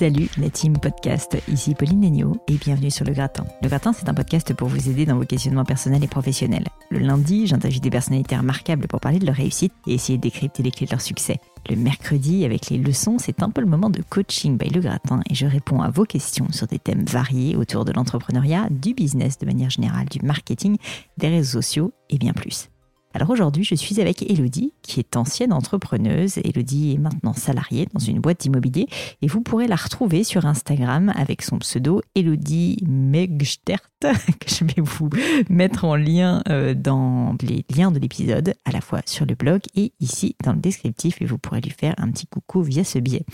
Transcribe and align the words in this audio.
Salut 0.00 0.30
la 0.38 0.48
team 0.48 0.78
podcast, 0.78 1.36
ici 1.46 1.74
Pauline 1.74 2.06
Agneau 2.06 2.34
et 2.48 2.54
bienvenue 2.54 2.90
sur 2.90 3.04
Le 3.04 3.12
Gratin. 3.12 3.44
Le 3.62 3.68
Gratin, 3.68 3.92
c'est 3.92 4.08
un 4.08 4.14
podcast 4.14 4.54
pour 4.54 4.66
vous 4.66 4.88
aider 4.88 5.04
dans 5.04 5.18
vos 5.18 5.26
questionnements 5.26 5.66
personnels 5.66 6.02
et 6.02 6.08
professionnels. 6.08 6.68
Le 6.88 7.00
lundi, 7.00 7.46
j'interviewe 7.46 7.82
des 7.82 7.90
personnalités 7.90 8.34
remarquables 8.34 8.88
pour 8.88 8.98
parler 8.98 9.18
de 9.18 9.26
leur 9.26 9.34
réussite 9.34 9.74
et 9.86 9.92
essayer 9.92 10.16
de 10.16 10.22
décrypter 10.22 10.62
les 10.62 10.70
clés 10.70 10.86
de 10.86 10.92
leur 10.92 11.02
succès. 11.02 11.36
Le 11.68 11.76
mercredi, 11.76 12.46
avec 12.46 12.70
les 12.70 12.78
leçons, 12.78 13.18
c'est 13.18 13.42
un 13.42 13.50
peu 13.50 13.60
le 13.60 13.66
moment 13.66 13.90
de 13.90 14.00
coaching 14.00 14.56
by 14.56 14.70
Le 14.70 14.80
Gratin 14.80 15.20
et 15.28 15.34
je 15.34 15.44
réponds 15.44 15.82
à 15.82 15.90
vos 15.90 16.06
questions 16.06 16.50
sur 16.50 16.66
des 16.66 16.78
thèmes 16.78 17.04
variés 17.04 17.54
autour 17.54 17.84
de 17.84 17.92
l'entrepreneuriat, 17.92 18.68
du 18.70 18.94
business 18.94 19.36
de 19.36 19.44
manière 19.44 19.68
générale, 19.68 20.06
du 20.08 20.24
marketing, 20.24 20.78
des 21.18 21.28
réseaux 21.28 21.60
sociaux 21.60 21.92
et 22.08 22.16
bien 22.16 22.32
plus. 22.32 22.69
Alors 23.12 23.30
aujourd'hui, 23.30 23.64
je 23.64 23.74
suis 23.74 24.00
avec 24.00 24.22
Elodie, 24.22 24.72
qui 24.82 25.00
est 25.00 25.16
ancienne 25.16 25.52
entrepreneuse. 25.52 26.38
Elodie 26.38 26.92
est 26.92 26.98
maintenant 26.98 27.32
salariée 27.32 27.88
dans 27.92 27.98
une 27.98 28.20
boîte 28.20 28.40
d'immobilier 28.40 28.86
et 29.20 29.26
vous 29.26 29.40
pourrez 29.40 29.66
la 29.66 29.74
retrouver 29.74 30.22
sur 30.22 30.46
Instagram 30.46 31.12
avec 31.16 31.42
son 31.42 31.58
pseudo 31.58 32.02
Elodie 32.14 32.84
Megstert, 32.88 33.90
que 34.00 34.48
je 34.48 34.64
vais 34.64 34.80
vous 34.82 35.10
mettre 35.48 35.84
en 35.84 35.96
lien 35.96 36.42
euh, 36.48 36.74
dans 36.74 37.36
les 37.42 37.64
liens 37.74 37.90
de 37.90 37.98
l'épisode, 37.98 38.54
à 38.64 38.70
la 38.70 38.80
fois 38.80 39.00
sur 39.06 39.26
le 39.26 39.34
blog 39.34 39.62
et 39.74 39.92
ici 39.98 40.36
dans 40.44 40.52
le 40.52 40.60
descriptif 40.60 41.20
et 41.20 41.26
vous 41.26 41.38
pourrez 41.38 41.60
lui 41.60 41.70
faire 41.70 41.94
un 41.98 42.10
petit 42.12 42.28
coucou 42.28 42.62
via 42.62 42.84
ce 42.84 43.00
biais. 43.00 43.24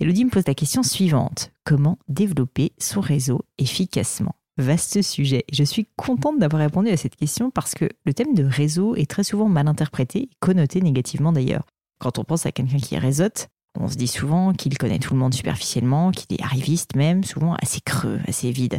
Elodie 0.00 0.26
me 0.26 0.30
pose 0.30 0.44
la 0.46 0.54
question 0.54 0.82
suivante. 0.82 1.50
Comment 1.64 1.98
développer 2.08 2.72
son 2.78 3.00
réseau 3.00 3.42
efficacement? 3.56 4.34
Vaste 4.56 5.02
sujet. 5.02 5.44
Je 5.52 5.64
suis 5.64 5.88
contente 5.96 6.38
d'avoir 6.38 6.62
répondu 6.62 6.88
à 6.88 6.96
cette 6.96 7.16
question 7.16 7.50
parce 7.50 7.74
que 7.74 7.88
le 8.04 8.14
thème 8.14 8.34
de 8.34 8.44
réseau 8.44 8.94
est 8.94 9.10
très 9.10 9.24
souvent 9.24 9.48
mal 9.48 9.66
interprété, 9.66 10.30
connoté 10.38 10.80
négativement 10.80 11.32
d'ailleurs. 11.32 11.64
Quand 11.98 12.20
on 12.20 12.24
pense 12.24 12.46
à 12.46 12.52
quelqu'un 12.52 12.78
qui 12.78 12.96
réseaute, 12.96 13.48
on 13.80 13.88
se 13.88 13.96
dit 13.96 14.06
souvent 14.06 14.52
qu'il 14.52 14.78
connaît 14.78 15.00
tout 15.00 15.14
le 15.14 15.18
monde 15.18 15.34
superficiellement, 15.34 16.12
qu'il 16.12 16.36
est 16.36 16.42
arriviste 16.42 16.94
même, 16.94 17.24
souvent 17.24 17.56
assez 17.60 17.80
creux, 17.80 18.20
assez 18.28 18.52
vide. 18.52 18.78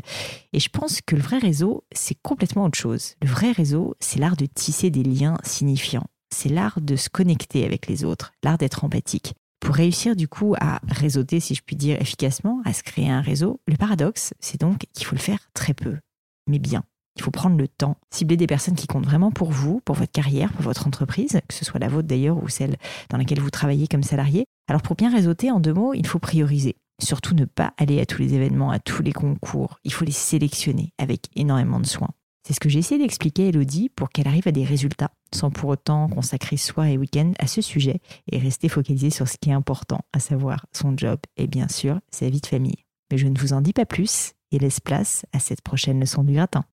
Et 0.53 0.61
je 0.61 0.69
pense 0.69 1.01
que 1.01 1.17
le 1.17 1.21
vrai 1.21 1.39
réseau, 1.39 1.83
c'est 1.91 2.15
complètement 2.21 2.63
autre 2.63 2.79
chose. 2.79 3.15
Le 3.21 3.27
vrai 3.27 3.51
réseau, 3.51 3.95
c'est 3.99 4.19
l'art 4.19 4.37
de 4.37 4.45
tisser 4.45 4.89
des 4.91 5.03
liens 5.03 5.37
signifiants. 5.43 6.07
C'est 6.33 6.49
l'art 6.49 6.79
de 6.79 6.95
se 6.95 7.09
connecter 7.09 7.65
avec 7.65 7.87
les 7.87 8.05
autres, 8.05 8.31
l'art 8.43 8.57
d'être 8.57 8.85
empathique. 8.85 9.33
Pour 9.65 9.73
réussir 9.73 10.15
du 10.15 10.27
coup 10.27 10.53
à 10.61 10.79
réseauter, 10.87 11.39
si 11.39 11.55
je 11.55 11.63
puis 11.63 11.75
dire, 11.75 11.99
efficacement, 11.99 12.61
à 12.65 12.71
se 12.71 12.83
créer 12.83 13.09
un 13.09 13.19
réseau, 13.19 13.59
le 13.67 13.75
paradoxe, 13.77 14.35
c'est 14.39 14.61
donc 14.61 14.85
qu'il 14.93 15.07
faut 15.07 15.15
le 15.15 15.19
faire 15.19 15.49
très 15.55 15.73
peu, 15.73 15.97
mais 16.45 16.59
bien. 16.59 16.83
Il 17.15 17.23
faut 17.23 17.31
prendre 17.31 17.57
le 17.57 17.67
temps, 17.67 17.97
cibler 18.11 18.37
des 18.37 18.45
personnes 18.45 18.75
qui 18.75 18.85
comptent 18.85 19.07
vraiment 19.07 19.31
pour 19.31 19.49
vous, 19.49 19.81
pour 19.83 19.95
votre 19.95 20.11
carrière, 20.11 20.53
pour 20.53 20.61
votre 20.61 20.85
entreprise, 20.85 21.41
que 21.47 21.53
ce 21.55 21.65
soit 21.65 21.79
la 21.79 21.87
vôtre 21.87 22.07
d'ailleurs 22.07 22.43
ou 22.43 22.47
celle 22.47 22.75
dans 23.09 23.17
laquelle 23.17 23.39
vous 23.39 23.49
travaillez 23.49 23.87
comme 23.87 24.03
salarié. 24.03 24.45
Alors 24.69 24.83
pour 24.83 24.95
bien 24.95 25.11
réseauter, 25.11 25.49
en 25.49 25.59
deux 25.59 25.73
mots, 25.73 25.95
il 25.95 26.05
faut 26.05 26.19
prioriser. 26.19 26.75
Surtout 27.01 27.33
ne 27.33 27.45
pas 27.45 27.73
aller 27.79 27.99
à 27.99 28.05
tous 28.05 28.21
les 28.21 28.35
événements, 28.35 28.69
à 28.69 28.77
tous 28.77 29.01
les 29.01 29.13
concours. 29.13 29.79
Il 29.83 29.91
faut 29.91 30.05
les 30.05 30.11
sélectionner 30.11 30.91
avec 30.99 31.21
énormément 31.35 31.79
de 31.79 31.87
soin. 31.87 32.09
C'est 32.45 32.53
ce 32.53 32.59
que 32.59 32.69
j'ai 32.69 32.77
essayé 32.77 33.01
d'expliquer 33.01 33.45
à 33.45 33.47
Elodie 33.47 33.89
pour 33.89 34.11
qu'elle 34.11 34.27
arrive 34.27 34.47
à 34.47 34.51
des 34.51 34.63
résultats, 34.63 35.09
sans 35.33 35.49
pour 35.49 35.67
autant 35.67 36.07
consacrer 36.07 36.57
soir 36.57 36.85
et 36.85 36.95
week-end 36.95 37.31
à 37.39 37.47
ce 37.47 37.59
sujet 37.59 38.01
et 38.31 38.37
rester 38.37 38.69
focalisée 38.69 39.09
sur 39.09 39.27
ce 39.27 39.37
qui 39.41 39.49
est 39.49 39.53
important, 39.53 40.01
à 40.13 40.19
savoir 40.19 40.67
son 40.71 40.95
job 40.95 41.19
et 41.37 41.47
bien 41.47 41.67
sûr 41.67 41.99
sa 42.11 42.29
vie 42.29 42.41
de 42.41 42.45
famille. 42.45 42.85
Mais 43.11 43.17
je 43.17 43.25
ne 43.25 43.39
vous 43.39 43.53
en 43.53 43.61
dis 43.61 43.73
pas 43.73 43.87
plus 43.87 44.33
et 44.51 44.59
laisse 44.59 44.79
place 44.79 45.25
à 45.33 45.39
cette 45.39 45.61
prochaine 45.61 45.99
leçon 45.99 46.23
du 46.23 46.33
gratin. 46.33 46.65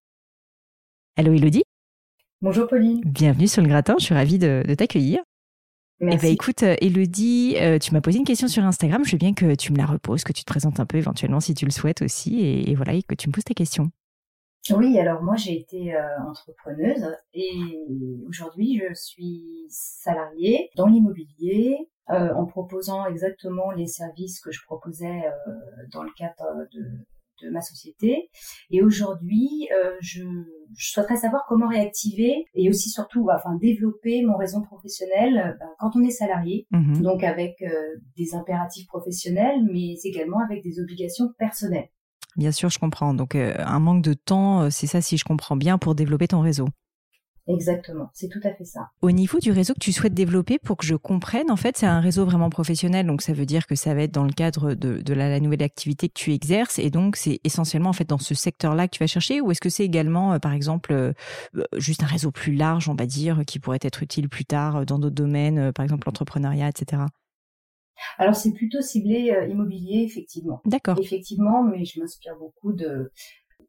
Allô 1.17 1.33
Elodie? 1.33 1.63
Bonjour 2.43 2.67
Pauline. 2.67 3.01
Bienvenue 3.03 3.47
sur 3.47 3.63
le 3.63 3.67
gratin, 3.67 3.95
je 3.97 4.05
suis 4.05 4.13
ravie 4.13 4.37
de, 4.37 4.75
t'accueillir. 4.77 5.21
Eh 6.01 6.05
Merci. 6.05 6.27
ben 6.27 6.33
écoute, 6.33 6.61
Elodie, 6.61 7.55
euh, 7.57 7.79
tu 7.79 7.93
m'as 7.93 8.01
posé 8.01 8.19
une 8.19 8.25
question 8.25 8.47
sur 8.47 8.63
Instagram. 8.63 9.03
Je 9.03 9.13
veux 9.13 9.17
bien 9.17 9.33
que 9.33 9.55
tu 9.55 9.71
me 9.71 9.77
la 9.79 9.87
reposes, 9.87 10.23
que 10.23 10.33
tu 10.33 10.43
te 10.43 10.51
présentes 10.51 10.79
un 10.79 10.85
peu 10.85 10.97
éventuellement 10.97 11.39
si 11.39 11.55
tu 11.55 11.65
le 11.65 11.71
souhaites 11.71 12.03
aussi, 12.03 12.41
et 12.41 12.75
voilà, 12.75 12.93
et 12.93 13.01
que 13.01 13.15
tu 13.15 13.27
me 13.27 13.33
poses 13.33 13.45
ta 13.45 13.55
question. 13.55 13.89
Oui, 14.71 14.97
alors 14.97 15.21
moi 15.21 15.35
j'ai 15.35 15.59
été 15.59 15.93
euh, 15.93 16.01
entrepreneuse 16.25 17.13
et 17.33 17.79
aujourd'hui 18.27 18.81
je 18.87 18.93
suis 18.93 19.65
salariée 19.69 20.69
dans 20.77 20.87
l'immobilier 20.87 21.89
euh, 22.09 22.33
en 22.33 22.45
proposant 22.45 23.05
exactement 23.05 23.71
les 23.71 23.87
services 23.87 24.39
que 24.39 24.51
je 24.51 24.63
proposais 24.63 25.25
euh, 25.25 25.51
dans 25.91 26.03
le 26.03 26.11
cadre 26.17 26.65
de, 26.73 26.81
de 27.41 27.49
ma 27.49 27.59
société. 27.59 28.29
Et 28.69 28.81
aujourd'hui, 28.81 29.67
je, 29.99 30.23
je, 30.77 30.91
souhaiterais 30.91 31.17
savoir 31.17 31.43
comment 31.49 31.67
réactiver 31.67 32.45
et 32.53 32.69
aussi 32.69 32.89
surtout, 32.89 33.25
bah, 33.25 33.35
enfin 33.37 33.55
développer 33.55 34.23
mon 34.23 34.37
réseau 34.37 34.61
professionnel 34.61 35.57
bah, 35.59 35.65
quand 35.79 35.91
on 35.95 36.03
est 36.03 36.11
salarié, 36.11 36.67
Mhm. 36.71 37.01
donc 37.01 37.23
avec 37.23 37.55
des 38.15 38.35
impératifs 38.35 38.87
professionnels, 38.87 39.61
mais 39.69 39.95
également 40.05 40.39
avec 40.39 40.63
des 40.63 40.79
obligations 40.79 41.33
personnelles. 41.37 41.89
Bien 42.35 42.51
sûr, 42.51 42.69
je 42.69 42.79
comprends. 42.79 43.13
Donc, 43.13 43.35
euh, 43.35 43.53
un 43.59 43.79
manque 43.79 44.03
de 44.03 44.13
temps, 44.13 44.63
euh, 44.63 44.69
c'est 44.69 44.87
ça, 44.87 45.01
si 45.01 45.17
je 45.17 45.23
comprends 45.23 45.55
bien, 45.55 45.77
pour 45.77 45.95
développer 45.95 46.27
ton 46.27 46.41
réseau. 46.41 46.67
Exactement, 47.45 48.09
c'est 48.13 48.29
tout 48.29 48.39
à 48.45 48.53
fait 48.53 48.63
ça. 48.63 48.91
Au 49.01 49.11
niveau 49.11 49.37
du 49.37 49.51
réseau 49.51 49.73
que 49.73 49.79
tu 49.79 49.91
souhaites 49.91 50.13
développer, 50.13 50.59
pour 50.59 50.77
que 50.77 50.85
je 50.85 50.95
comprenne, 50.95 51.51
en 51.51 51.57
fait, 51.57 51.75
c'est 51.75 51.85
un 51.85 51.99
réseau 51.99 52.23
vraiment 52.23 52.49
professionnel. 52.49 53.05
Donc, 53.05 53.21
ça 53.21 53.33
veut 53.33 53.45
dire 53.45 53.67
que 53.67 53.75
ça 53.75 53.93
va 53.93 54.03
être 54.03 54.13
dans 54.13 54.23
le 54.23 54.31
cadre 54.31 54.75
de, 54.75 55.01
de 55.01 55.13
la, 55.13 55.27
la, 55.27 55.41
nouvelle 55.41 55.61
activité 55.61 56.07
que 56.07 56.13
tu 56.13 56.31
exerces. 56.31 56.79
Et 56.79 56.89
donc, 56.89 57.17
c'est 57.17 57.41
essentiellement, 57.43 57.89
en 57.89 57.93
fait, 57.93 58.07
dans 58.07 58.17
ce 58.17 58.33
secteur-là 58.33 58.87
que 58.87 58.95
tu 58.95 58.99
vas 58.99 59.07
chercher. 59.07 59.41
Ou 59.41 59.51
est-ce 59.51 59.59
que 59.59 59.67
c'est 59.67 59.83
également, 59.83 60.33
euh, 60.33 60.39
par 60.39 60.53
exemple, 60.53 61.13
juste 61.75 62.01
un 62.03 62.07
réseau 62.07 62.31
plus 62.31 62.55
large, 62.55 62.87
on 62.87 62.95
va 62.95 63.05
dire, 63.05 63.41
qui 63.45 63.59
pourrait 63.59 63.79
être 63.81 64.03
utile 64.03 64.29
plus 64.29 64.45
tard 64.45 64.85
dans 64.85 64.97
d'autres 64.97 65.15
domaines, 65.15 65.73
par 65.73 65.83
exemple 65.83 66.07
l'entrepreneuriat, 66.07 66.69
etc. 66.69 67.03
Alors 68.17 68.35
c'est 68.35 68.53
plutôt 68.53 68.81
ciblé 68.81 69.31
euh, 69.31 69.47
immobilier, 69.47 70.03
effectivement. 70.03 70.61
D'accord. 70.65 70.99
Effectivement, 70.99 71.63
mais 71.63 71.85
je 71.85 71.99
m'inspire 71.99 72.35
beaucoup 72.37 72.73
de 72.73 73.11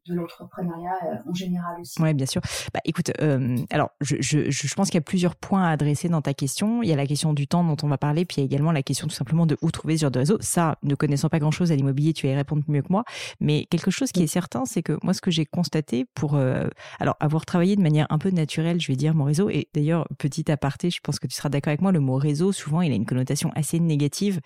de 0.07 0.13
l'entrepreneuriat 0.13 0.91
euh, 1.03 1.29
en 1.29 1.33
général 1.33 1.79
aussi. 1.81 2.01
Oui, 2.01 2.13
bien 2.13 2.25
sûr. 2.25 2.41
Bah, 2.73 2.79
écoute, 2.85 3.11
euh, 3.21 3.57
alors 3.71 3.91
je, 4.01 4.15
je, 4.19 4.49
je 4.51 4.75
pense 4.75 4.87
qu'il 4.87 4.95
y 4.95 4.99
a 4.99 5.01
plusieurs 5.01 5.35
points 5.35 5.63
à 5.63 5.71
adresser 5.71 6.09
dans 6.09 6.21
ta 6.21 6.33
question. 6.33 6.83
Il 6.83 6.89
y 6.89 6.93
a 6.93 6.95
la 6.95 7.07
question 7.07 7.33
du 7.33 7.47
temps 7.47 7.63
dont 7.63 7.77
on 7.83 7.87
va 7.87 7.97
parler, 7.97 8.25
puis 8.25 8.37
il 8.37 8.39
y 8.41 8.43
a 8.43 8.45
également 8.45 8.71
la 8.71 8.83
question 8.83 9.07
tout 9.07 9.15
simplement 9.15 9.45
de 9.45 9.57
où 9.61 9.71
trouver 9.71 9.97
ce 9.97 10.01
genre 10.01 10.11
de 10.11 10.19
réseau. 10.19 10.37
Ça, 10.41 10.77
ne 10.83 10.95
connaissant 10.95 11.29
pas 11.29 11.39
grand-chose 11.39 11.71
à 11.71 11.75
l'immobilier, 11.75 12.13
tu 12.13 12.27
vas 12.27 12.33
y 12.33 12.35
répondre 12.35 12.63
mieux 12.67 12.81
que 12.81 12.91
moi. 12.91 13.03
Mais 13.39 13.65
quelque 13.65 13.91
chose 13.91 14.11
qui 14.11 14.23
est 14.23 14.27
certain, 14.27 14.65
c'est 14.65 14.83
que 14.83 14.97
moi, 15.03 15.13
ce 15.13 15.21
que 15.21 15.31
j'ai 15.31 15.45
constaté 15.45 16.05
pour 16.13 16.35
euh, 16.35 16.67
alors 16.99 17.15
avoir 17.19 17.45
travaillé 17.45 17.75
de 17.75 17.81
manière 17.81 18.07
un 18.09 18.17
peu 18.17 18.29
naturelle, 18.29 18.79
je 18.79 18.87
vais 18.87 18.95
dire 18.95 19.15
mon 19.15 19.23
réseau. 19.23 19.49
Et 19.49 19.67
d'ailleurs, 19.73 20.07
petit 20.17 20.51
aparté, 20.51 20.89
je 20.89 20.99
pense 21.01 21.19
que 21.19 21.27
tu 21.27 21.35
seras 21.35 21.49
d'accord 21.49 21.71
avec 21.71 21.81
moi, 21.81 21.91
le 21.91 21.99
mot 21.99 22.15
réseau, 22.15 22.51
souvent, 22.51 22.81
il 22.81 22.91
a 22.91 22.95
une 22.95 23.05
connotation 23.05 23.51
assez 23.55 23.79
négative. 23.79 24.39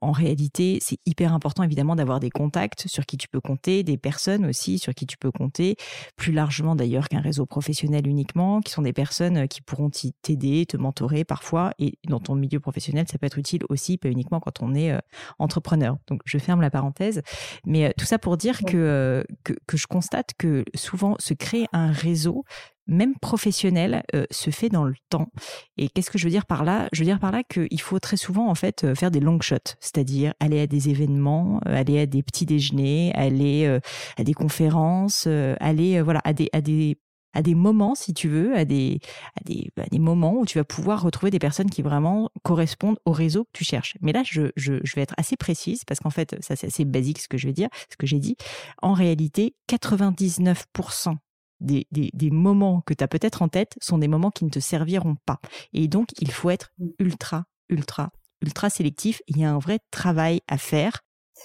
En 0.00 0.12
réalité, 0.12 0.78
c'est 0.80 0.98
hyper 1.06 1.32
important 1.32 1.62
évidemment 1.62 1.96
d'avoir 1.96 2.20
des 2.20 2.30
contacts 2.30 2.88
sur 2.88 3.06
qui 3.06 3.16
tu 3.16 3.28
peux 3.28 3.40
compter, 3.40 3.82
des 3.82 3.96
personnes 3.96 4.44
aussi 4.46 4.78
sur 4.78 4.94
qui 4.94 5.03
tu 5.06 5.16
peux 5.16 5.30
compter, 5.30 5.76
plus 6.16 6.32
largement 6.32 6.76
d'ailleurs 6.76 7.08
qu'un 7.08 7.20
réseau 7.20 7.46
professionnel 7.46 8.06
uniquement, 8.06 8.60
qui 8.60 8.72
sont 8.72 8.82
des 8.82 8.92
personnes 8.92 9.48
qui 9.48 9.62
pourront 9.62 9.90
t'aider, 10.22 10.66
te 10.66 10.76
mentorer 10.76 11.24
parfois, 11.24 11.72
et 11.78 11.98
dans 12.08 12.20
ton 12.20 12.34
milieu 12.34 12.60
professionnel, 12.60 13.06
ça 13.10 13.18
peut 13.18 13.26
être 13.26 13.38
utile 13.38 13.62
aussi, 13.68 13.98
pas 13.98 14.08
uniquement 14.08 14.40
quand 14.40 14.62
on 14.62 14.74
est 14.74 14.92
euh, 14.92 14.98
entrepreneur. 15.38 15.96
Donc 16.06 16.20
je 16.24 16.38
ferme 16.38 16.60
la 16.60 16.70
parenthèse, 16.70 17.22
mais 17.64 17.86
euh, 17.86 17.90
tout 17.96 18.04
ça 18.04 18.18
pour 18.18 18.36
dire 18.36 18.60
que, 18.60 18.76
euh, 18.76 19.24
que, 19.44 19.52
que 19.66 19.76
je 19.76 19.86
constate 19.86 20.30
que 20.38 20.64
souvent 20.74 21.16
se 21.18 21.34
créer 21.34 21.66
un 21.72 21.90
réseau 21.90 22.44
même 22.86 23.14
professionnel, 23.16 24.02
euh, 24.14 24.24
se 24.30 24.50
fait 24.50 24.68
dans 24.68 24.84
le 24.84 24.94
temps. 25.08 25.28
Et 25.76 25.88
qu'est-ce 25.88 26.10
que 26.10 26.18
je 26.18 26.24
veux 26.24 26.30
dire 26.30 26.46
par 26.46 26.64
là? 26.64 26.88
Je 26.92 27.00
veux 27.00 27.06
dire 27.06 27.18
par 27.18 27.32
là 27.32 27.42
qu'il 27.42 27.80
faut 27.80 27.98
très 27.98 28.16
souvent 28.16 28.48
en 28.48 28.54
fait 28.54 28.84
euh, 28.84 28.94
faire 28.94 29.10
des 29.10 29.20
long 29.20 29.40
shots, 29.40 29.76
c'est-à-dire 29.80 30.34
aller 30.40 30.60
à 30.60 30.66
des 30.66 30.88
événements, 30.88 31.60
euh, 31.66 31.76
aller 31.76 31.98
à 31.98 32.06
des 32.06 32.22
petits 32.22 32.46
déjeuners, 32.46 33.12
aller 33.14 33.78
à 34.16 34.24
des 34.24 34.34
conférences, 34.34 35.26
aller 35.60 36.00
voilà 36.02 36.20
à 36.24 36.32
des 36.32 36.48
à 36.52 36.60
des 36.60 36.98
à 37.34 37.42
des 37.42 37.54
moments, 37.54 37.94
si 37.94 38.14
tu 38.14 38.28
veux, 38.28 38.56
à 38.56 38.64
des, 38.64 39.00
à 39.36 39.44
des, 39.44 39.68
à 39.76 39.86
des 39.86 39.98
moments 39.98 40.38
où 40.38 40.46
tu 40.46 40.58
vas 40.58 40.64
pouvoir 40.64 41.02
retrouver 41.02 41.30
des 41.30 41.40
personnes 41.40 41.68
qui 41.68 41.82
vraiment 41.82 42.30
correspondent 42.44 42.98
au 43.04 43.12
réseau 43.12 43.44
que 43.44 43.50
tu 43.52 43.64
cherches. 43.64 43.96
Mais 44.00 44.12
là, 44.12 44.22
je, 44.24 44.52
je, 44.56 44.74
je 44.84 44.94
vais 44.94 45.02
être 45.02 45.14
assez 45.18 45.36
précise 45.36 45.84
parce 45.84 46.00
qu'en 46.00 46.10
fait, 46.10 46.36
ça 46.40 46.56
c'est 46.56 46.68
assez 46.68 46.84
basique 46.84 47.20
ce 47.20 47.28
que 47.28 47.36
je 47.36 47.48
vais 47.48 47.52
dire, 47.52 47.68
ce 47.90 47.96
que 47.96 48.06
j'ai 48.06 48.20
dit. 48.20 48.36
En 48.80 48.92
réalité, 48.92 49.56
99% 49.68 51.16
des, 51.64 51.86
des, 51.90 52.30
moments 52.30 52.82
que 52.82 52.94
tu 52.94 53.02
as 53.02 53.08
peut-être 53.08 53.42
en 53.42 53.48
tête 53.48 53.74
sont 53.80 53.98
des 53.98 54.08
moments 54.08 54.30
qui 54.30 54.44
ne 54.44 54.50
te 54.50 54.60
serviront 54.60 55.16
pas. 55.26 55.40
Et 55.72 55.88
donc, 55.88 56.08
il 56.20 56.30
faut 56.30 56.50
être 56.50 56.70
mmh. 56.78 56.86
ultra, 56.98 57.44
ultra, 57.68 58.10
ultra 58.42 58.70
sélectif. 58.70 59.22
Il 59.26 59.38
y 59.38 59.44
a 59.44 59.52
un 59.52 59.58
vrai 59.58 59.78
travail 59.90 60.40
à 60.48 60.58
faire 60.58 61.00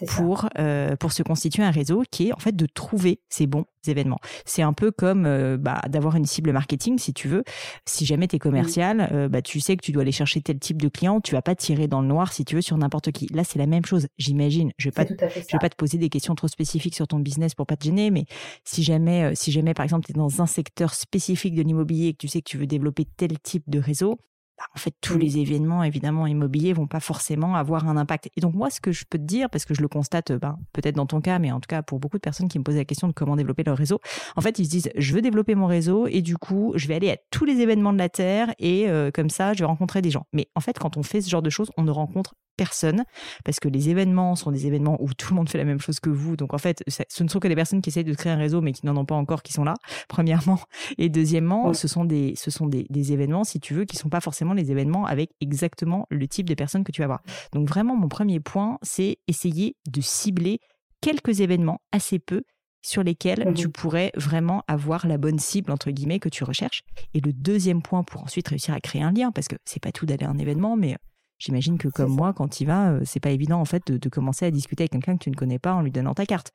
pour, 0.08 0.48
euh, 0.58 0.96
pour 0.96 1.12
se 1.12 1.24
constituer 1.24 1.64
un 1.64 1.72
réseau 1.72 2.04
qui 2.12 2.28
est 2.28 2.34
en 2.34 2.40
fait 2.40 2.56
de 2.56 2.66
trouver 2.66 3.22
ces 3.30 3.48
bons 3.48 3.66
événements. 3.88 4.20
C'est 4.46 4.62
un 4.62 4.74
peu 4.74 4.92
comme 4.92 5.26
euh, 5.26 5.58
bah, 5.58 5.82
d'avoir 5.90 6.16
une 6.16 6.26
cible 6.26 6.52
marketing, 6.52 6.98
si 6.98 7.14
tu 7.14 7.28
veux. 7.28 7.44
Si 7.86 8.06
jamais 8.06 8.28
tu 8.28 8.36
es 8.36 8.40
commercial, 8.40 9.10
euh, 9.12 9.30
bah, 9.30 9.42
tu 9.42 9.60
sais 9.60 9.76
que 9.78 9.84
tu 9.84 9.92
dois 9.92 10.02
aller 10.02 10.12
chercher 10.12 10.42
tel 10.42 10.60
type 10.60 10.82
de 10.82 10.90
client, 10.90 11.22
tu 11.22 11.34
vas 11.34 11.42
pas 11.42 11.56
tirer 11.56 11.88
dans 11.88 12.02
le 12.02 12.08
noir, 12.08 12.34
si 12.34 12.46
tu 12.46 12.56
veux, 12.56 12.62
sur 12.62 12.78
n'importe 12.78 13.12
qui. 13.12 13.28
Là, 13.34 13.44
c'est 13.44 13.60
la 13.60 13.68
même 13.68 13.86
chose, 13.86 14.08
j'imagine. 14.18 14.72
Je 14.78 14.90
vais 14.90 14.96
je 15.10 15.54
vais 15.54 15.60
pas 15.60 15.70
te 15.70 15.76
poser 15.76 15.98
des 15.98 16.10
questions 16.10 16.36
trop 16.36 16.48
spécifiques 16.48 16.96
sur 16.96 17.08
ton 17.08 17.20
business 17.20 17.56
pour 17.56 17.66
pas 17.66 17.78
te 17.78 17.86
gêner, 17.86 18.12
mais 18.12 18.26
si 18.64 18.84
jamais, 18.84 19.34
si 19.36 19.52
jamais, 19.52 19.74
par 19.74 19.84
exemple, 19.84 20.06
tu 20.06 20.12
es 20.12 20.16
dans 20.16 20.42
un 20.42 20.46
secteur 20.46 20.94
spécifique 20.94 21.56
de 21.56 21.62
l'immobilier 21.62 22.08
et 22.08 22.14
que 22.14 22.18
tu 22.18 22.28
sais 22.28 22.42
que 22.42 22.50
tu 22.50 22.58
veux 22.58 22.68
développer 22.68 23.06
tel 23.06 23.40
type 23.40 23.64
de 23.68 23.80
réseau, 23.80 24.20
bah, 24.60 24.66
en 24.76 24.78
fait, 24.78 24.94
tous 25.00 25.18
les 25.18 25.38
événements, 25.38 25.86
évidemment, 25.86 26.28
immobiliers 26.28 26.74
vont 26.74 26.86
pas 26.86 27.00
forcément 27.00 27.56
avoir 27.56 27.88
un 27.88 27.96
impact. 27.96 28.30
Et 28.36 28.42
donc, 28.42 28.56
moi, 28.56 28.70
ce 28.70 28.82
que 28.82 28.92
je 28.92 29.06
peux 29.10 29.18
te 29.18 29.24
dire, 29.24 29.50
parce 29.50 29.64
que 29.64 29.74
je 29.74 29.82
le 29.82 29.88
constate, 29.88 30.34
ben, 30.34 30.60
peut-être 30.74 30.96
dans 30.96 31.06
ton 31.06 31.22
cas, 31.22 31.40
mais 31.40 31.50
en 31.54 31.62
tout 31.62 31.68
cas, 31.68 31.82
pour 31.82 32.00
beaucoup 32.00 32.18
de 32.18 32.22
personnes 32.22 32.50
qui 32.50 32.60
me 32.60 32.66
posent 32.66 32.76
la 32.76 32.84
question 32.84 33.08
de 33.08 33.14
comment 33.14 33.38
développer 33.38 33.64
leur 33.64 33.78
réseau, 33.78 34.02
en 34.36 34.42
fait, 34.42 34.60
ils 34.60 34.66
se 34.66 34.70
disent, 34.70 34.90
je 34.98 35.14
veux 35.14 35.22
développer 35.22 35.56
mon 35.56 35.66
réseau 35.66 36.08
et 36.08 36.22
du 36.22 36.38
coup, 36.38 36.74
je 36.76 36.90
vais 36.90 36.96
aller 36.96 37.10
à 37.10 37.16
tous 37.32 37.46
les 37.46 37.62
événements 37.62 37.94
de 37.94 38.00
la 38.00 38.10
Terre 38.10 38.54
et 38.60 38.90
euh, 38.90 39.12
comme 39.12 39.30
ça, 39.30 39.54
je 39.54 39.60
vais 39.60 39.66
rencontrer 39.66 40.02
des 40.02 40.12
gens. 40.12 40.26
Mais 40.34 40.50
en 40.56 40.60
fait, 40.60 40.78
quand 40.78 40.98
on 40.98 41.04
fait 41.04 41.22
ce 41.22 41.30
genre 41.30 41.42
de 41.42 41.50
choses, 41.50 41.72
on 41.78 41.84
ne 41.84 41.92
rencontre 41.92 42.36
personne 42.60 43.06
parce 43.46 43.62
que 43.62 43.70
les 43.70 43.90
événements 43.90 44.36
sont 44.36 44.52
des 44.52 44.68
événements 44.68 44.98
où 45.00 45.14
tout 45.14 45.32
le 45.32 45.38
monde 45.38 45.50
fait 45.50 45.58
la 45.58 45.64
même 45.64 45.80
chose 45.80 46.02
que 46.02 46.10
vous. 46.10 46.36
Donc 46.36 46.54
en 46.54 46.58
fait, 46.58 46.84
ce 46.88 47.24
ne 47.24 47.30
sont 47.30 47.40
que 47.40 47.48
des 47.48 47.56
personnes 47.56 47.82
qui 47.82 47.90
essayent 47.90 48.04
de 48.04 48.14
créer 48.14 48.34
un 48.34 48.38
réseau 48.38 48.60
mais 48.60 48.74
qui 48.74 48.86
n'en 48.86 48.98
ont 48.98 49.06
pas 49.06 49.16
encore 49.16 49.44
qui 49.44 49.54
sont 49.54 49.64
là, 49.64 49.76
premièrement. 50.10 50.60
Et 50.98 51.08
deuxièmement, 51.08 51.74
ce 51.74 51.88
sont 51.88 52.04
des 52.04 52.34
ce 52.36 52.52
sont 52.52 52.68
des, 52.68 52.86
des, 52.90 53.14
événements, 53.14 53.46
si 53.46 53.62
tu 53.62 53.74
veux, 53.74 53.86
qui 53.86 53.96
sont 53.96 54.10
pas 54.10 54.20
forcément 54.20 54.54
les 54.54 54.72
événements 54.72 55.06
avec 55.06 55.32
exactement 55.40 56.06
le 56.10 56.28
type 56.28 56.50
de 56.50 56.54
personnes 56.54 56.84
que 56.84 56.92
tu 56.92 57.02
vas 57.02 57.08
voir. 57.08 57.22
Donc 57.54 57.70
vraiment, 57.70 57.96
mon 57.96 58.10
premier 58.10 58.42
point, 58.42 58.78
c'est 58.82 59.18
essayer 59.28 59.78
de 59.88 60.02
cibler 60.02 60.60
quelques 61.02 61.40
événements, 61.40 61.80
assez 61.94 62.20
peu, 62.20 62.44
sur 62.82 63.04
lesquels 63.04 63.50
mmh 63.50 63.54
tu 63.54 63.70
pourrais 63.70 64.12
vraiment 64.16 64.64
avoir 64.68 65.08
la 65.08 65.18
bonne 65.18 65.40
cible 65.40 65.72
entre 65.72 65.92
guillemets 65.92 66.20
que 66.20 66.30
tu 66.30 66.44
recherches. 66.44 66.84
Et 67.14 67.20
le 67.20 67.34
deuxième 67.34 67.82
point 67.82 68.04
pour 68.04 68.24
ensuite 68.24 68.48
réussir 68.48 68.74
à 68.74 68.80
créer 68.80 69.02
un 69.02 69.12
lien, 69.12 69.32
parce 69.32 69.48
que 69.48 69.56
c'est 69.66 69.82
pas 69.82 69.92
tout 69.92 70.06
d'aller 70.06 70.26
à 70.26 70.30
un 70.30 70.38
événement, 70.38 70.78
mais 70.78 70.96
J'imagine 71.40 71.78
que 71.78 71.88
comme 71.88 72.14
moi, 72.14 72.34
quand 72.34 72.60
il 72.60 72.66
va, 72.66 72.92
euh, 72.92 73.02
c'est 73.06 73.22
pas 73.22 73.32
évident 73.32 73.62
en 73.62 73.66
fait 73.66 73.90
de, 73.90 74.10
commencer 74.10 74.46
à 74.46 74.52
discuter 74.52 74.84
avec 74.84 74.92
quelqu'un 74.92 75.16
que 75.16 75.24
tu 75.24 75.30
ne 75.30 75.36
connais 75.36 75.58
pas 75.58 75.74
en 75.74 75.82
lui 75.82 75.92
donnant 75.92 76.14
ta 76.14 76.26
carte. 76.26 76.52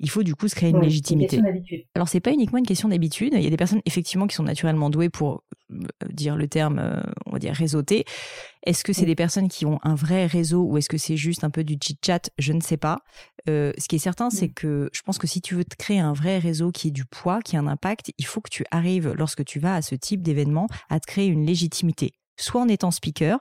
Il 0.00 0.10
faut 0.10 0.24
du 0.24 0.34
coup 0.34 0.48
se 0.48 0.56
créer 0.56 0.70
une 0.70 0.80
légitimité. 0.80 1.36
Une 1.36 1.62
Alors 1.94 2.08
c'est 2.08 2.20
pas 2.20 2.32
uniquement 2.32 2.58
une 2.58 2.66
question 2.66 2.88
d'habitude. 2.88 3.34
Il 3.34 3.42
y 3.42 3.46
a 3.46 3.50
des 3.50 3.56
personnes 3.56 3.82
effectivement 3.86 4.26
qui 4.26 4.34
sont 4.34 4.42
naturellement 4.42 4.90
douées 4.90 5.10
pour 5.10 5.44
euh, 5.70 5.78
dire 6.10 6.34
le 6.34 6.48
terme, 6.48 6.80
euh, 6.80 7.00
on 7.26 7.30
va 7.30 7.38
dire 7.38 7.54
réseauter. 7.54 8.04
Est-ce 8.64 8.82
que 8.82 8.92
c'est 8.92 9.06
des 9.06 9.14
personnes 9.14 9.48
qui 9.48 9.64
ont 9.64 9.78
un 9.84 9.94
vrai 9.94 10.26
réseau 10.26 10.64
ou 10.64 10.76
est-ce 10.76 10.88
que 10.88 10.98
c'est 10.98 11.16
juste 11.16 11.44
un 11.44 11.50
peu 11.50 11.62
du 11.62 11.76
chit 11.80 11.96
chat? 12.04 12.28
Je 12.36 12.52
ne 12.52 12.60
sais 12.60 12.76
pas. 12.76 12.98
ce 13.46 13.88
qui 13.88 13.94
est 13.94 14.00
certain, 14.00 14.28
c'est 14.28 14.48
que 14.48 14.90
je 14.92 15.02
pense 15.02 15.18
que 15.18 15.28
si 15.28 15.40
tu 15.40 15.54
veux 15.54 15.64
te 15.64 15.76
créer 15.76 16.00
un 16.00 16.12
vrai 16.12 16.38
réseau 16.38 16.72
qui 16.72 16.88
ait 16.88 16.90
du 16.90 17.04
poids, 17.04 17.40
qui 17.42 17.56
a 17.56 17.60
un 17.60 17.68
impact, 17.68 18.10
il 18.18 18.26
faut 18.26 18.40
que 18.40 18.50
tu 18.50 18.64
arrives 18.72 19.14
lorsque 19.16 19.44
tu 19.44 19.60
vas 19.60 19.76
à 19.76 19.82
ce 19.82 19.94
type 19.94 20.20
d'événement 20.20 20.66
à 20.90 20.98
te 20.98 21.06
créer 21.06 21.26
une 21.28 21.46
légitimité 21.46 22.12
soit 22.36 22.60
en 22.60 22.68
étant 22.68 22.90
speaker, 22.90 23.40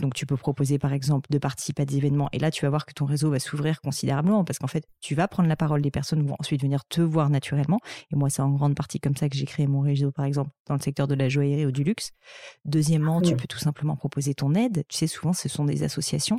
donc, 0.00 0.14
tu 0.14 0.26
peux 0.26 0.36
proposer, 0.36 0.78
par 0.78 0.92
exemple, 0.92 1.28
de 1.30 1.38
participer 1.38 1.82
à 1.82 1.84
des 1.84 1.96
événements. 1.96 2.28
Et 2.32 2.38
là, 2.38 2.50
tu 2.50 2.64
vas 2.64 2.70
voir 2.70 2.86
que 2.86 2.92
ton 2.92 3.06
réseau 3.06 3.30
va 3.30 3.38
s'ouvrir 3.38 3.80
considérablement 3.80 4.44
parce 4.44 4.58
qu'en 4.58 4.68
fait, 4.68 4.84
tu 5.00 5.14
vas 5.14 5.26
prendre 5.26 5.48
la 5.48 5.56
parole 5.56 5.82
des 5.82 5.90
personnes 5.90 6.24
vont 6.26 6.36
ensuite 6.38 6.62
venir 6.62 6.84
te 6.88 7.00
voir 7.00 7.28
naturellement. 7.28 7.80
Et 8.12 8.16
moi, 8.16 8.30
c'est 8.30 8.42
en 8.42 8.50
grande 8.50 8.74
partie 8.74 9.00
comme 9.00 9.16
ça 9.16 9.28
que 9.28 9.36
j'ai 9.36 9.46
créé 9.46 9.66
mon 9.66 9.80
réseau, 9.80 10.12
par 10.12 10.24
exemple, 10.24 10.50
dans 10.66 10.74
le 10.74 10.80
secteur 10.80 11.08
de 11.08 11.14
la 11.14 11.28
joaillerie 11.28 11.66
ou 11.66 11.72
du 11.72 11.82
luxe. 11.82 12.10
Deuxièmement, 12.64 13.20
tu 13.20 13.36
peux 13.36 13.48
tout 13.48 13.58
simplement 13.58 13.96
proposer 13.96 14.34
ton 14.34 14.54
aide. 14.54 14.84
Tu 14.88 14.96
sais, 14.96 15.06
souvent, 15.06 15.32
ce 15.32 15.48
sont 15.48 15.64
des 15.64 15.82
associations 15.82 16.38